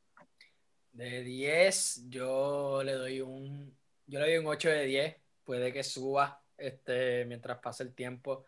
[0.91, 3.73] De 10, yo le doy un.
[4.07, 5.15] Yo le doy un 8 de 10.
[5.45, 8.45] Puede que suba este, mientras pase el tiempo.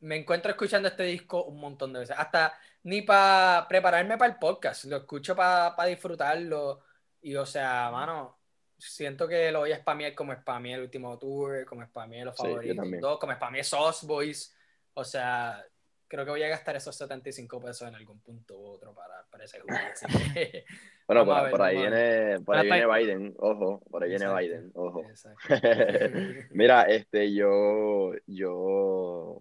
[0.00, 2.16] Me encuentro escuchando este disco un montón de veces.
[2.18, 4.84] Hasta ni para prepararme para el podcast.
[4.84, 6.80] Lo escucho para disfrutarlo.
[7.22, 8.38] Y o sea, mano,
[8.78, 12.42] siento que lo voy a spamear como spameé el último tour, como spameé los Sí,
[12.42, 13.00] favoritos también.
[13.00, 14.54] dos, como spameé Sauce Boys.
[14.94, 15.64] O sea,
[16.06, 19.44] creo que voy a gastar esos 75 pesos en algún punto u otro para, para
[19.44, 19.78] ese juego.
[19.92, 20.64] Así que,
[21.06, 24.40] Bueno, por, ver, por ahí viene, por ahí viene Biden, ojo, por ahí viene Exacto.
[24.42, 25.02] Biden, ojo.
[26.50, 29.40] Mira, este, yo, yo,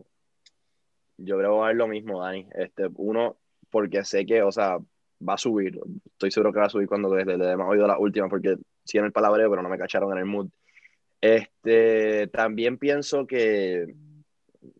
[1.18, 2.48] yo creo que va a ver lo mismo, Dani.
[2.56, 3.38] Este, uno,
[3.70, 4.78] porque sé que, o sea,
[5.28, 5.80] va a subir.
[6.06, 8.98] Estoy seguro que va a subir cuando le, le demos oído la última, porque sí
[8.98, 10.50] en el palabreo, pero no me cacharon en el mood.
[11.22, 13.96] Este, también pienso que,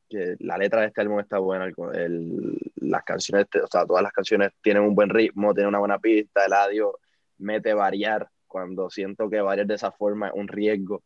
[0.10, 1.66] que la letra de este álbum está buena.
[1.66, 5.80] el- el- las canciones, o sea, todas las canciones tienen un buen ritmo, tienen una
[5.80, 6.46] buena pista.
[6.46, 7.00] El audio
[7.38, 11.04] mete variar cuando siento que variar de esa forma es un riesgo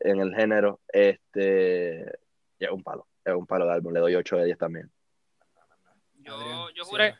[0.00, 0.80] en el género.
[0.88, 2.02] Este,
[2.58, 3.92] es un palo, es un palo de álbum.
[3.92, 4.90] Le doy 8 de 10 también.
[6.18, 7.18] Yo, Adrián, yo sí, juré, ¿no?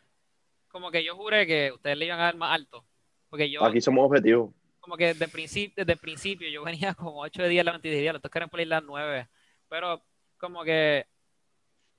[0.69, 2.85] como que yo juré que ustedes le iban a dar más alto.
[3.29, 4.53] Porque yo, Aquí somos objetivos.
[4.81, 8.13] como que desde, principio, desde el principio, yo venía como 8 de 10 la mentira,
[8.13, 9.29] los quieren poner las 9.
[9.69, 10.03] Pero
[10.39, 11.07] como que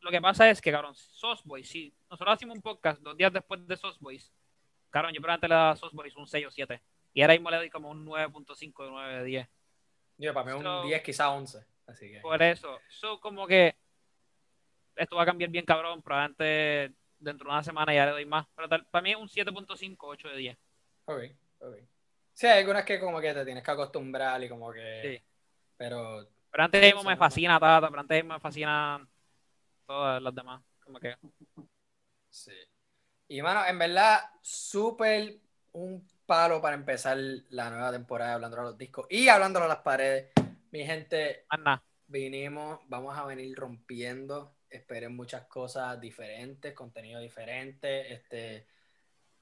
[0.03, 3.31] lo que pasa es que, cabrón, Sauce Boys, si nosotros hacemos un podcast dos días
[3.31, 4.33] después de Sauce Boys,
[4.89, 6.81] cabrón, yo probablemente le daba a Sauce Boys un 6 o 7.
[7.13, 9.49] Y ahora mismo le doy como un 9.5 de 9 de 10.
[10.17, 11.65] Yo, para mí So- un 10, quizá 11.
[11.87, 12.19] Así que.
[12.19, 13.75] Por eso, so, como que
[14.95, 16.01] esto va a cambiar bien, cabrón.
[16.01, 18.47] Probablemente dentro de una semana ya le doy más.
[18.55, 20.57] Pero tal- para mí es un 7.5, 8 de 10.
[21.05, 21.23] Ok,
[21.59, 21.75] ok.
[22.33, 25.01] Sí, hay algunas que como que te tienes que acostumbrar y como que.
[25.03, 25.23] Sí.
[25.77, 26.27] Pero.
[26.51, 29.07] Pero antes mismo me fascina Tata, pero antes mismo me fascinan
[29.85, 30.61] todas las demás.
[30.83, 31.15] Como que
[32.29, 32.51] Sí.
[33.27, 35.37] Y mano, en verdad, súper
[35.73, 37.17] un palo para empezar
[37.49, 40.31] la nueva temporada hablando de los discos y hablando de las paredes.
[40.71, 41.83] Mi gente, nada.
[42.07, 44.55] vinimos, vamos a venir rompiendo.
[44.73, 48.11] Esperen muchas cosas diferentes, contenido diferente.
[48.11, 48.65] Este,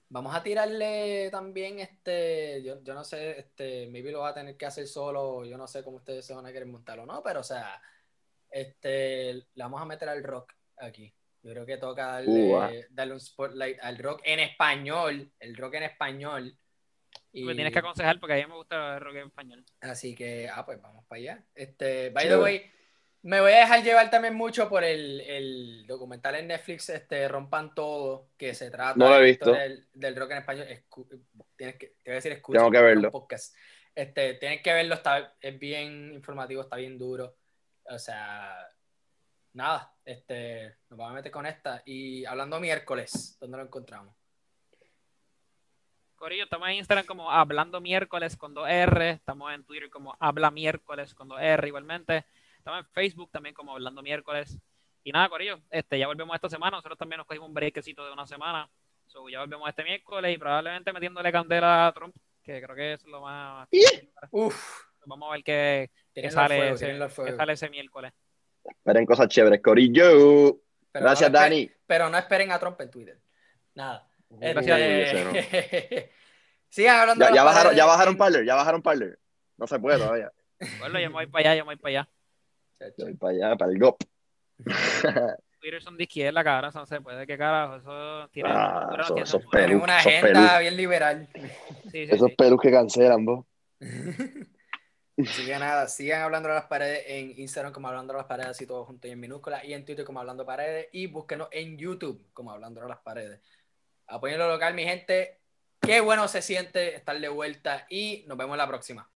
[0.09, 4.57] vamos a tirarle también, este, yo, yo no sé, este, maybe lo va a tener
[4.57, 5.45] que hacer solo.
[5.45, 7.81] Yo no sé cómo ustedes se van a querer montar o no, pero o sea,
[8.49, 11.13] este, le vamos a meter al rock aquí.
[11.43, 12.71] Yo creo que toca darle, Uh, ah.
[12.89, 16.57] darle un spotlight al rock en español, el rock en español.
[17.31, 19.65] Y- Me tienes que aconsejar porque a mí me gusta el rock en español.
[19.79, 21.45] Así que, ah, pues vamos para allá.
[21.55, 22.71] Este, by the way,
[23.23, 27.75] Me voy a dejar llevar también mucho por el, el documental en Netflix, este, Rompan
[27.75, 29.51] Todo, que se trata No lo he visto.
[29.51, 30.67] Del, del rock en español.
[30.67, 31.23] Escu-
[31.55, 32.59] tienes que, te voy a decir escucha.
[32.59, 33.11] Tengo que verlo.
[33.11, 33.55] podcast.
[33.93, 37.35] Este, tienes que verlo, está, es bien informativo, está bien duro.
[37.83, 38.67] O sea,
[39.53, 41.83] nada, este, nos vamos a meter con esta.
[41.85, 44.15] Y hablando miércoles, ¿dónde lo encontramos?
[46.15, 51.15] Corillo, estamos en Instagram como Hablando Miércoles con 2R, estamos en Twitter como Habla Miércoles
[51.15, 52.25] con 2R igualmente,
[52.61, 54.57] estamos en Facebook también como Hablando Miércoles.
[55.03, 58.13] Y nada, Corillo, este, ya volvemos esta semana, nosotros también nos cogimos un breakcito de
[58.13, 58.69] una semana,
[59.07, 63.03] so, ya volvemos este miércoles y probablemente metiéndole candela a Trump, que creo que es
[63.05, 63.67] lo más...
[64.29, 68.13] Uf, Vamos a ver qué, qué sale, fuego, ese, qué sale ese miércoles.
[68.63, 69.61] Esperen cosas chéveres.
[69.61, 70.61] Corillo.
[70.91, 71.71] Pero Gracias, no Dani.
[71.87, 73.19] Pero no esperen a Trump en Twitter.
[73.73, 74.07] Nada.
[74.29, 76.11] Gracias, Este,
[76.69, 79.19] Sigan hablando Ya, bajaron, ya bajaron parler, ya bajaron parler.
[79.57, 80.31] No se puede todavía.
[80.79, 82.09] Bueno, yo me voy para allá, yo me voy para allá.
[82.97, 84.03] Voy para allá, para el GOP.
[85.61, 88.49] Twitter son de izquierda, cara, no se puede, qué carajo, eso tiene...
[88.51, 90.59] Ah, no tiene- esos una esos agenda Perú.
[90.61, 91.29] bien liberal.
[91.35, 92.35] Sí, sí, Esos sí.
[92.35, 93.45] perus que cancelan, vos.
[95.17, 98.49] Así que nada, sigan hablando de las paredes en Instagram como hablando de las paredes,
[98.51, 101.77] así todo junto y en minúscula, y en Twitter como hablando paredes, y búsquenos en
[101.77, 103.39] YouTube como hablando de las paredes.
[104.07, 105.41] Apoyen lo local, mi gente.
[105.79, 109.07] Qué bueno se siente estar de vuelta y nos vemos la próxima.